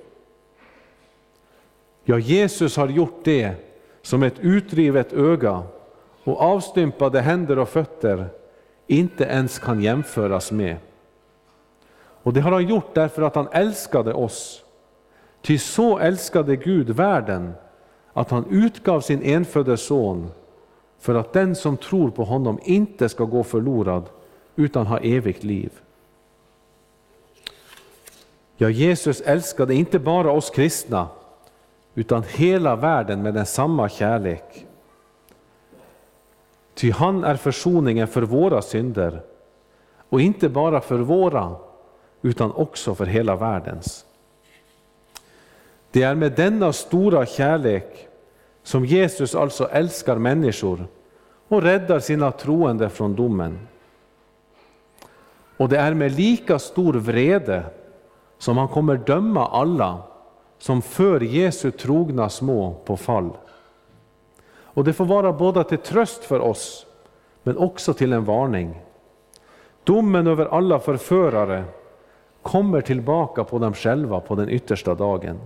Ja, 2.05 2.18
Jesus 2.18 2.76
har 2.76 2.89
gjort 2.89 3.20
det 3.24 3.55
som 4.03 4.22
ett 4.22 4.39
utrivet 4.41 5.12
öga 5.12 5.62
och 6.24 6.41
avstympade 6.41 7.20
händer 7.20 7.59
och 7.59 7.68
fötter 7.68 8.29
inte 8.87 9.24
ens 9.24 9.59
kan 9.59 9.81
jämföras 9.81 10.53
med. 10.53 10.76
Och 12.22 12.33
det 12.33 12.41
har 12.41 12.53
han 12.53 12.66
gjort 12.66 12.95
därför 12.95 13.22
att 13.22 13.35
han 13.35 13.49
älskade 13.53 14.14
oss. 14.14 14.64
Ty 15.43 15.59
så 15.59 15.99
älskade 15.99 16.57
Gud 16.57 16.91
världen 16.91 17.53
att 18.12 18.31
han 18.31 18.45
utgav 18.51 19.01
sin 19.01 19.22
enfödde 19.22 19.76
son 19.76 20.31
för 20.99 21.14
att 21.14 21.33
den 21.33 21.55
som 21.55 21.76
tror 21.76 22.11
på 22.11 22.24
honom 22.24 22.59
inte 22.62 23.09
ska 23.09 23.24
gå 23.24 23.45
förlorad 23.45 24.05
utan 24.59 24.86
ha 24.86 24.98
evigt 24.98 25.44
liv. 25.44 25.70
Ja, 28.56 28.68
Jesus 28.68 29.20
älskade 29.20 29.74
inte 29.74 29.98
bara 29.98 30.32
oss 30.32 30.50
kristna, 30.50 31.09
utan 31.94 32.22
hela 32.22 32.76
världen 32.76 33.22
med 33.22 33.34
den 33.34 33.46
samma 33.46 33.88
kärlek. 33.88 34.66
Ty 36.74 36.90
han 36.90 37.24
är 37.24 37.36
försoningen 37.36 38.09
för 38.09 38.22
våra 38.22 38.62
synder, 38.62 39.22
och 40.09 40.20
inte 40.20 40.48
bara 40.48 40.80
för 40.80 40.98
våra, 40.98 41.56
utan 42.22 42.52
också 42.52 42.94
för 42.94 43.06
hela 43.06 43.36
världens. 43.36 44.04
Det 45.90 46.02
är 46.02 46.14
med 46.14 46.32
denna 46.32 46.72
stora 46.72 47.26
kärlek 47.26 48.09
som 48.62 48.84
Jesus 48.84 49.34
alltså 49.34 49.68
älskar 49.68 50.16
människor 50.16 50.86
och 51.48 51.62
räddar 51.62 52.00
sina 52.00 52.32
troende 52.32 52.88
från 52.88 53.14
domen. 53.14 53.59
Och 55.59 55.68
det 55.68 55.78
är 55.78 55.94
med 55.94 56.12
lika 56.12 56.59
stor 56.59 56.94
vrede 56.94 57.64
som 58.38 58.56
han 58.56 58.68
kommer 58.68 58.96
döma 58.96 59.46
alla 59.46 60.02
som 60.59 60.82
för 60.82 61.20
Jesu 61.20 61.70
trogna 61.70 62.28
små 62.28 62.74
på 62.84 62.96
fall. 62.96 63.30
Och 64.61 64.84
det 64.84 64.92
får 64.92 65.04
vara 65.04 65.32
både 65.32 65.64
till 65.64 65.78
tröst 65.78 66.24
för 66.24 66.40
oss, 66.40 66.86
men 67.42 67.56
också 67.56 67.94
till 67.94 68.12
en 68.12 68.24
varning. 68.24 68.80
Domen 69.84 70.26
över 70.26 70.46
alla 70.46 70.78
förförare 70.78 71.64
kommer 72.42 72.80
tillbaka 72.80 73.44
på 73.44 73.59
dem 73.59 73.74
själva 73.74 74.20
på 74.20 74.34
den 74.34 74.48
yttersta 74.48 74.94
dagen. 74.94 75.38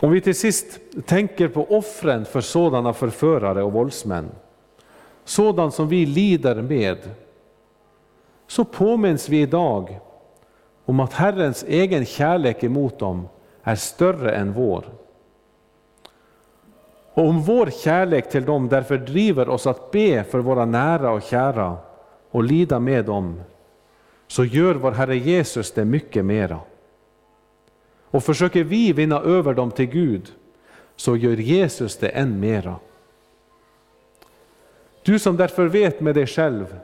Om 0.00 0.10
vi 0.10 0.20
till 0.20 0.34
sist 0.34 0.80
tänker 1.06 1.48
på 1.48 1.76
offren 1.78 2.24
för 2.24 2.40
sådana 2.40 2.92
förförare 2.92 3.62
och 3.62 3.72
våldsmän, 3.72 4.30
sådant 5.28 5.74
som 5.74 5.88
vi 5.88 6.06
lider 6.06 6.62
med, 6.62 6.98
så 8.46 8.64
påminns 8.64 9.28
vi 9.28 9.40
idag 9.40 10.00
om 10.84 11.00
att 11.00 11.12
Herrens 11.12 11.64
egen 11.68 12.04
kärlek 12.04 12.64
emot 12.64 12.98
dem 12.98 13.28
är 13.62 13.74
större 13.74 14.32
än 14.32 14.52
vår. 14.52 14.84
Och 17.14 17.28
om 17.28 17.42
vår 17.42 17.70
kärlek 17.70 18.30
till 18.30 18.44
dem 18.44 18.68
därför 18.68 18.98
driver 18.98 19.48
oss 19.48 19.66
att 19.66 19.90
be 19.90 20.24
för 20.24 20.38
våra 20.38 20.64
nära 20.64 21.10
och 21.10 21.22
kära 21.22 21.76
och 22.30 22.44
lida 22.44 22.80
med 22.80 23.04
dem, 23.04 23.40
så 24.26 24.44
gör 24.44 24.74
vår 24.74 24.92
Herre 24.92 25.16
Jesus 25.16 25.72
det 25.72 25.84
mycket 25.84 26.24
mera. 26.24 26.60
Och 28.10 28.24
försöker 28.24 28.64
vi 28.64 28.92
vinna 28.92 29.20
över 29.20 29.54
dem 29.54 29.70
till 29.70 29.86
Gud, 29.86 30.32
så 30.96 31.16
gör 31.16 31.36
Jesus 31.36 31.96
det 31.96 32.08
än 32.08 32.40
mera. 32.40 32.76
Du 35.06 35.18
som 35.18 35.36
därför 35.36 35.66
vet 35.66 36.00
med 36.00 36.14
dig 36.14 36.26
själv 36.26 36.78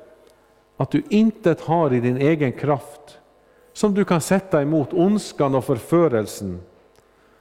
att 0.77 0.91
du 0.91 1.03
intet 1.09 1.61
har 1.61 1.93
i 1.93 2.01
din 2.01 2.17
egen 2.17 2.53
kraft 2.53 3.19
som 3.73 3.95
du 3.95 4.05
kan 4.05 4.21
sätta 4.21 4.63
emot 4.63 4.93
ondskan 4.93 5.55
och 5.55 5.65
förförelsen 5.65 6.61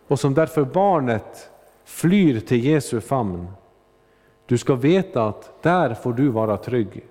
och 0.08 0.20
som 0.20 0.34
därför 0.34 0.64
barnet 0.64 1.50
flyr 1.86 2.40
till 2.40 2.66
Jesu 2.66 3.02
famn. 3.02 3.48
Du 4.46 4.58
ska 4.58 4.76
veta 4.76 5.28
att 5.28 5.64
där 5.64 5.94
får 5.94 6.14
du 6.14 6.28
vara 6.28 6.58
trygg. 6.58 7.06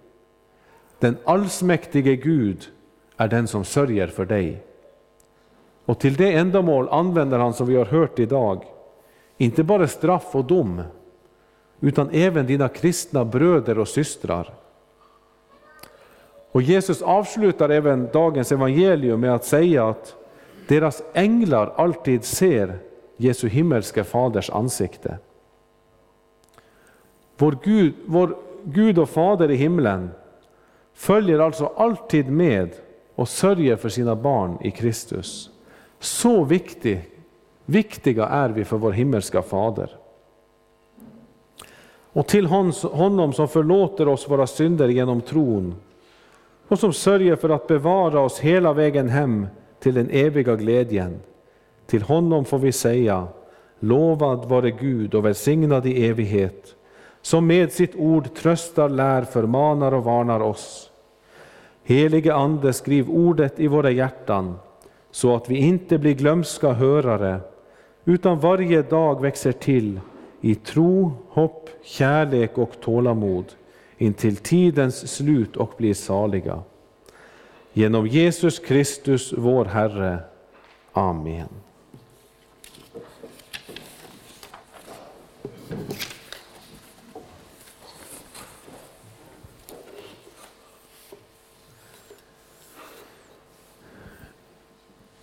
Den 0.99 1.17
allsmäktige 1.25 2.17
Gud 2.17 2.69
är 3.17 3.29
den 3.29 3.49
som 3.49 3.65
sörjer 3.65 4.07
för 4.07 4.25
dig. 4.25 4.63
Och 5.85 5.99
till 5.99 6.15
det 6.15 6.33
ändamål 6.33 6.89
använder 6.89 7.39
han, 7.39 7.55
som 7.55 7.67
vi 7.67 7.77
har 7.77 7.85
hört 7.85 8.19
idag, 8.19 8.65
inte 9.37 9.63
bara 9.65 9.89
straff 9.89 10.35
och 10.35 10.45
dom, 10.45 10.83
utan 11.81 12.11
även 12.13 12.47
dina 12.47 12.69
kristna 12.69 13.25
bröder 13.25 13.79
och 13.79 13.89
systrar. 13.89 14.55
Och 16.53 16.63
Jesus 16.63 17.03
avslutar 17.03 17.69
även 17.69 18.09
dagens 18.13 18.53
evangelium 18.53 19.21
med 19.21 19.35
att 19.35 19.45
säga 19.45 19.89
att 19.89 20.15
deras 20.69 21.03
änglar 21.13 21.73
alltid 21.77 22.25
ser 22.25 22.79
Jesu 23.17 23.49
himmelske 23.49 24.05
faders 24.05 24.51
ansikte. 24.51 25.19
Vår 27.37 27.59
Gud, 27.63 27.95
vår 28.07 28.37
Gud 28.65 28.99
och 28.99 29.09
Fader 29.09 29.51
i 29.51 29.57
himlen 29.57 30.11
följer 30.95 31.39
alltså 31.39 31.67
alltid 31.67 32.31
med 32.31 32.71
och 33.15 33.29
sörjer 33.29 33.77
för 33.77 33.89
sina 33.89 34.17
barn 34.17 34.59
i 34.61 34.71
Kristus. 34.71 35.51
Så 35.99 36.45
viktig, 36.45 37.09
viktiga 37.65 38.27
är 38.27 38.49
vi 38.49 38.65
för 38.65 38.77
vår 38.77 38.93
himmelska 38.93 39.43
Fader. 39.43 40.00
Och 42.13 42.27
till 42.27 42.47
honom 42.47 43.33
som 43.33 43.49
förlåter 43.49 44.09
oss 44.09 44.29
våra 44.29 44.47
synder 44.47 44.89
genom 44.89 45.21
tron 45.21 45.75
och 46.69 46.79
som 46.79 46.93
sörjer 46.93 47.37
för 47.37 47.49
att 47.49 47.67
bevara 47.67 48.21
oss 48.21 48.39
hela 48.39 48.73
vägen 48.73 49.09
hem 49.09 49.47
till 49.81 49.95
den 49.95 50.11
eviga 50.11 50.57
glädjen. 50.57 51.21
Till 51.87 52.03
honom 52.03 52.45
får 52.45 52.59
vi 52.59 52.73
säga, 52.73 53.27
lovad 53.81 54.45
vare 54.45 54.71
Gud 54.71 55.15
och 55.15 55.25
välsignad 55.25 55.87
i 55.87 56.07
evighet, 56.07 56.75
som 57.23 57.47
med 57.47 57.73
sitt 57.73 57.97
ord 57.97 58.35
tröstar, 58.35 58.89
lär, 58.89 59.23
förmanar 59.23 59.95
och 59.95 60.05
varnar 60.05 60.41
oss. 60.41 60.91
Helige 61.85 62.35
Ande, 62.35 62.73
skriv 62.73 63.11
ordet 63.11 63.61
i 63.61 63.67
våra 63.67 63.91
hjärtan, 63.91 64.55
så 65.11 65.37
att 65.37 65.51
vi 65.51 65.57
inte 65.57 65.99
blir 65.99 66.15
glömska 66.15 66.73
hörare, 66.73 67.41
utan 68.05 68.41
varje 68.41 68.83
dag 68.83 69.23
växer 69.23 69.53
till 69.53 70.01
i 70.41 70.55
tro, 70.55 71.13
hopp, 71.29 71.71
kärlek 71.83 72.59
och 72.59 72.81
tålamod 72.81 73.45
intill 73.99 74.37
tidens 74.37 75.15
slut 75.15 75.57
och 75.57 75.73
blir 75.77 75.95
saliga. 75.95 76.63
Genom 77.73 78.07
Jesus 78.07 78.59
Kristus, 78.59 79.33
vår 79.37 79.65
Herre. 79.65 80.19
Amen. 80.93 81.49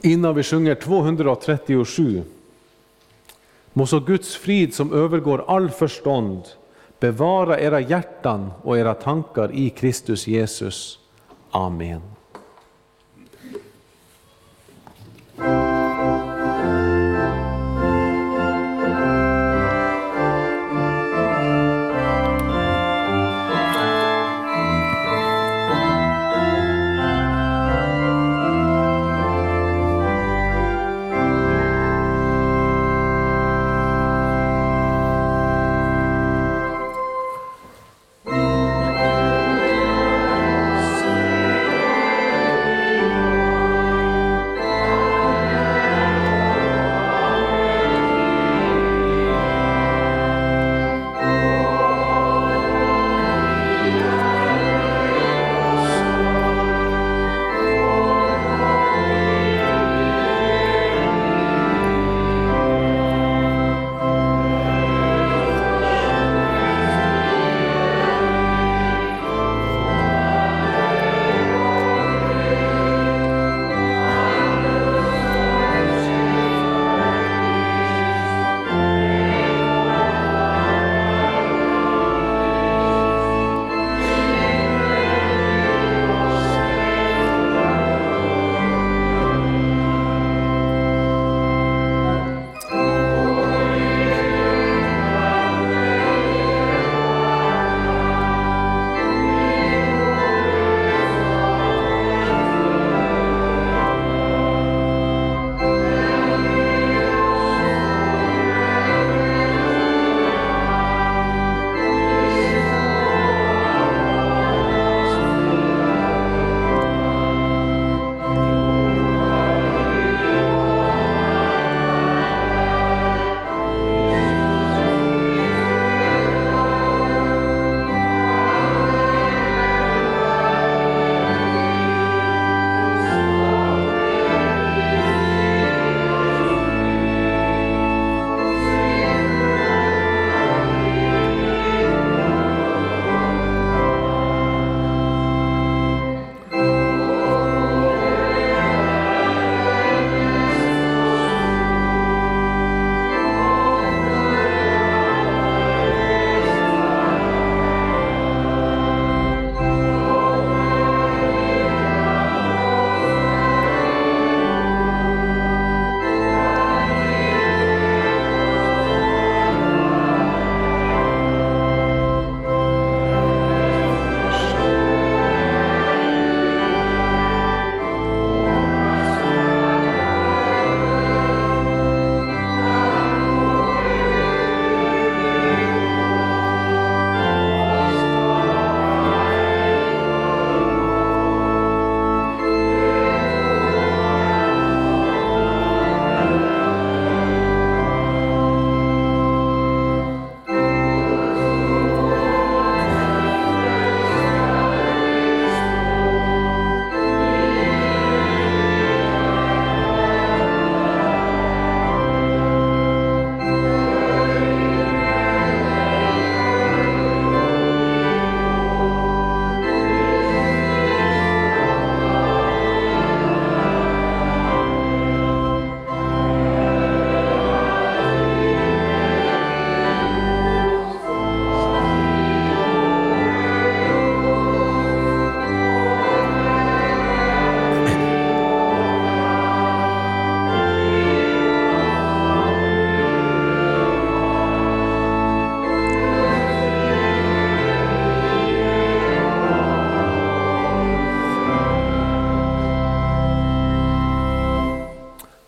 Innan 0.02 0.36
vi 0.36 0.44
sjunger 0.44 0.76
237 0.76 2.24
må 3.78 3.86
så 3.86 4.00
Guds 4.00 4.36
frid 4.36 4.74
som 4.74 4.94
övergår 4.94 5.46
all 5.48 5.70
förstånd 5.70 6.42
bevara 7.00 7.60
era 7.60 7.80
hjärtan 7.80 8.52
och 8.62 8.78
era 8.78 8.94
tankar 8.94 9.52
i 9.54 9.70
Kristus 9.70 10.28
Jesus. 10.28 11.00
Amen. 11.52 12.17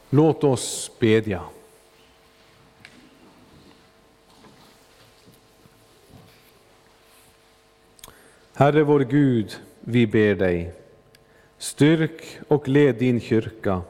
Låt 0.10 0.44
oss 0.44 0.92
bedja. 1.00 1.42
Herre 8.54 8.84
vår 8.84 9.00
Gud, 9.00 9.60
vi 9.80 10.08
ber 10.08 10.36
dig, 10.36 10.74
styrk 11.58 12.40
och 12.48 12.68
led 12.68 12.96
din 12.96 13.20
kyrka 13.20 13.82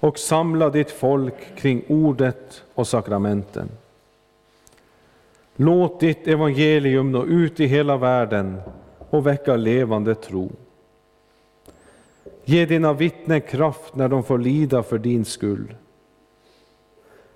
och 0.00 0.18
samla 0.18 0.70
ditt 0.70 0.90
folk 0.90 1.56
kring 1.56 1.84
ordet 1.88 2.62
och 2.74 2.88
sakramenten. 2.88 3.68
Låt 5.56 6.00
ditt 6.00 6.28
evangelium 6.28 7.12
nå 7.12 7.24
ut 7.24 7.60
i 7.60 7.66
hela 7.66 7.96
världen 7.96 8.60
och 9.10 9.26
väcka 9.26 9.56
levande 9.56 10.14
tro. 10.14 10.52
Ge 12.48 12.66
dina 12.66 12.92
vittnen 12.92 13.40
kraft 13.40 13.94
när 13.94 14.08
de 14.08 14.22
får 14.22 14.38
lida 14.38 14.82
för 14.82 14.98
din 14.98 15.24
skull. 15.24 15.74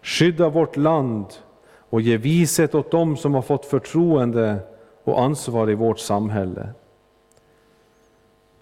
Skydda 0.03 0.49
vårt 0.49 0.77
land 0.77 1.27
och 1.91 2.01
ge 2.01 2.17
vishet 2.17 2.75
åt 2.75 2.91
dem 2.91 3.17
som 3.17 3.35
har 3.35 3.43
fått 3.43 3.67
förtroende 3.67 4.57
och 5.05 5.21
ansvar 5.21 5.71
i 5.71 5.75
vårt 5.75 5.99
samhälle. 5.99 6.69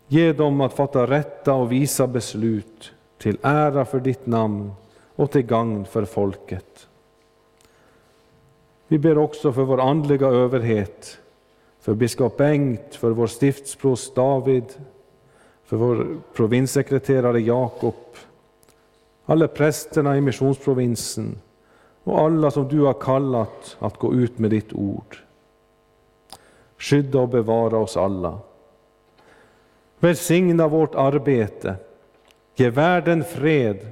Ge 0.07 0.33
dem 0.33 0.61
att 0.61 0.73
fatta 0.73 1.07
rätta 1.07 1.55
och 1.55 1.73
visa 1.73 2.07
beslut 2.07 2.93
till 3.19 3.39
ära 3.43 3.85
för 3.85 4.01
ditt 4.01 4.27
namn 4.27 4.73
och 5.17 5.31
till 5.31 5.43
gagn 5.43 5.85
för 5.85 6.05
folket. 6.05 6.89
Vi 8.87 8.99
ber 8.99 9.19
också 9.19 9.53
för 9.53 9.63
vår 9.63 9.81
andliga 9.81 10.27
överhet, 10.27 11.19
för 11.81 11.95
biskop 11.95 12.37
Bengt, 12.37 12.95
för 12.95 13.11
vår 13.11 13.27
stiftsprost 13.27 14.15
David, 14.15 14.65
för 15.69 15.77
vår 15.77 16.17
provinssekreterare 16.35 17.41
Jakob, 17.41 17.95
alla 19.27 19.49
prästerna 19.49 20.17
i 20.17 20.21
missionsprovinsen 20.21 21.39
och 22.05 22.21
alla 22.21 22.51
som 22.51 22.69
du 22.69 22.81
har 22.81 22.93
kallat 22.93 23.77
att 23.79 23.99
gå 23.99 24.15
ut 24.15 24.39
med 24.39 24.51
ditt 24.51 24.73
ord. 24.73 25.17
Skydda 26.79 27.19
och 27.19 27.29
bevara 27.29 27.79
oss 27.79 27.97
alla. 27.97 28.39
Välsigna 29.99 30.69
vårt 30.69 30.95
arbete, 30.95 31.77
ge 32.57 32.71
världen 32.71 33.25
fred 33.25 33.87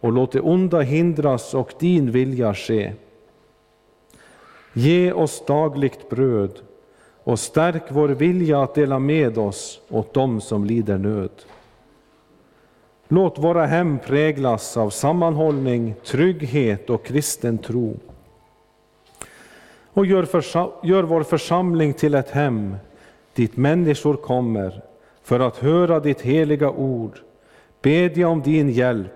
och 0.00 0.12
låt 0.12 0.32
det 0.32 0.40
onda 0.40 0.80
hindras 0.80 1.54
och 1.54 1.72
din 1.78 2.10
vilja 2.10 2.54
ske. 2.54 2.92
Ge 4.72 5.12
oss 5.12 5.44
dagligt 5.46 6.10
bröd 6.10 6.60
och 7.24 7.38
stärk 7.38 7.82
vår 7.88 8.08
vilja 8.08 8.62
att 8.62 8.74
dela 8.74 8.98
med 8.98 9.38
oss 9.38 9.80
åt 9.88 10.14
dem 10.14 10.40
som 10.40 10.64
lider 10.64 10.98
nöd. 10.98 11.30
Låt 13.08 13.38
våra 13.38 13.66
hem 13.66 13.98
präglas 13.98 14.76
av 14.76 14.90
sammanhållning, 14.90 15.94
trygghet 16.04 16.90
och 16.90 17.04
kristen 17.04 17.58
tro. 17.58 17.96
Och 19.92 20.06
gör, 20.06 20.26
gör 20.86 21.02
vår 21.02 21.22
församling 21.22 21.92
till 21.92 22.14
ett 22.14 22.30
hem 22.30 22.76
dit 23.34 23.56
människor 23.56 24.16
kommer 24.16 24.82
för 25.22 25.40
att 25.40 25.56
höra 25.56 26.00
ditt 26.00 26.20
heliga 26.20 26.70
ord, 26.70 27.18
bedja 27.82 28.28
om 28.28 28.42
din 28.42 28.70
hjälp 28.70 29.12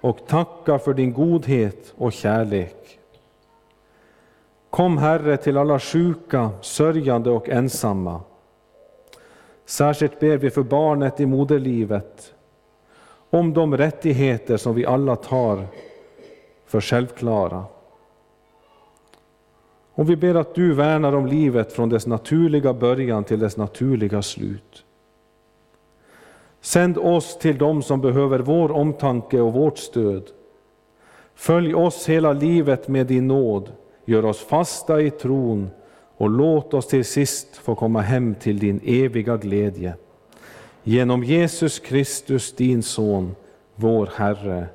och 0.00 0.26
tacka 0.26 0.78
för 0.78 0.94
din 0.94 1.12
godhet 1.12 1.94
och 1.96 2.12
kärlek. 2.12 2.81
Kom 4.72 4.98
Herre 4.98 5.36
till 5.36 5.56
alla 5.56 5.78
sjuka, 5.78 6.50
sörjande 6.60 7.30
och 7.30 7.48
ensamma. 7.48 8.20
Särskilt 9.64 10.20
ber 10.20 10.36
vi 10.36 10.50
för 10.50 10.62
barnet 10.62 11.20
i 11.20 11.26
moderlivet, 11.26 12.34
om 13.30 13.52
de 13.52 13.76
rättigheter 13.76 14.56
som 14.56 14.74
vi 14.74 14.86
alla 14.86 15.16
tar 15.16 15.66
för 16.66 16.80
självklara. 16.80 17.64
Och 19.94 20.10
vi 20.10 20.16
ber 20.16 20.34
att 20.34 20.54
du 20.54 20.74
värnar 20.74 21.12
om 21.12 21.26
livet 21.26 21.72
från 21.72 21.88
dess 21.88 22.06
naturliga 22.06 22.74
början 22.74 23.24
till 23.24 23.38
dess 23.38 23.56
naturliga 23.56 24.22
slut. 24.22 24.84
Sänd 26.60 26.98
oss 26.98 27.38
till 27.38 27.58
dem 27.58 27.82
som 27.82 28.00
behöver 28.00 28.38
vår 28.38 28.72
omtanke 28.72 29.40
och 29.40 29.52
vårt 29.52 29.78
stöd. 29.78 30.30
Följ 31.34 31.74
oss 31.74 32.08
hela 32.08 32.32
livet 32.32 32.88
med 32.88 33.06
din 33.06 33.28
nåd 33.28 33.72
gör 34.04 34.24
oss 34.24 34.38
fasta 34.38 35.00
i 35.00 35.10
tron 35.10 35.70
och 36.16 36.30
låt 36.30 36.74
oss 36.74 36.86
till 36.86 37.04
sist 37.04 37.56
få 37.56 37.74
komma 37.74 38.00
hem 38.00 38.34
till 38.34 38.58
din 38.58 38.80
eviga 38.84 39.36
glädje. 39.36 39.94
Genom 40.82 41.24
Jesus 41.24 41.78
Kristus, 41.78 42.52
din 42.52 42.82
Son, 42.82 43.34
vår 43.74 44.10
Herre. 44.16 44.66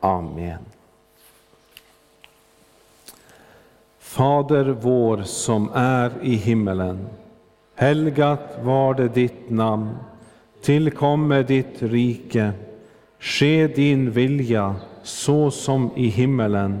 Amen. 0.00 0.58
Fader 3.98 4.64
vår 4.64 5.22
som 5.22 5.70
är 5.74 6.12
i 6.22 6.34
himmelen. 6.34 7.06
Helgat 7.74 8.58
var 8.62 8.94
det 8.94 9.08
ditt 9.08 9.50
namn. 9.50 9.96
Tillkomme 10.62 11.42
ditt 11.42 11.82
rike. 11.82 12.52
Ske 13.18 13.66
din 13.66 14.10
vilja 14.10 14.76
så 15.02 15.50
som 15.50 15.90
i 15.96 16.08
himmelen 16.08 16.80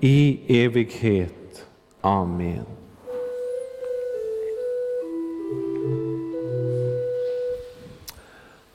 i 0.00 0.40
evighet. 0.64 1.66
Amen. 2.00 2.66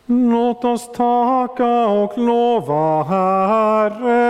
Låt 0.05 0.65
oss 0.65 0.91
tacka 0.91 1.87
och 1.87 2.17
lova 2.17 3.03
Herren. 3.03 4.29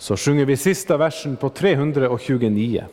Så 0.00 0.16
sjunger 0.16 0.44
vi 0.44 0.56
sista 0.56 0.96
versen 0.96 1.36
på 1.36 1.48
329. 1.48 2.84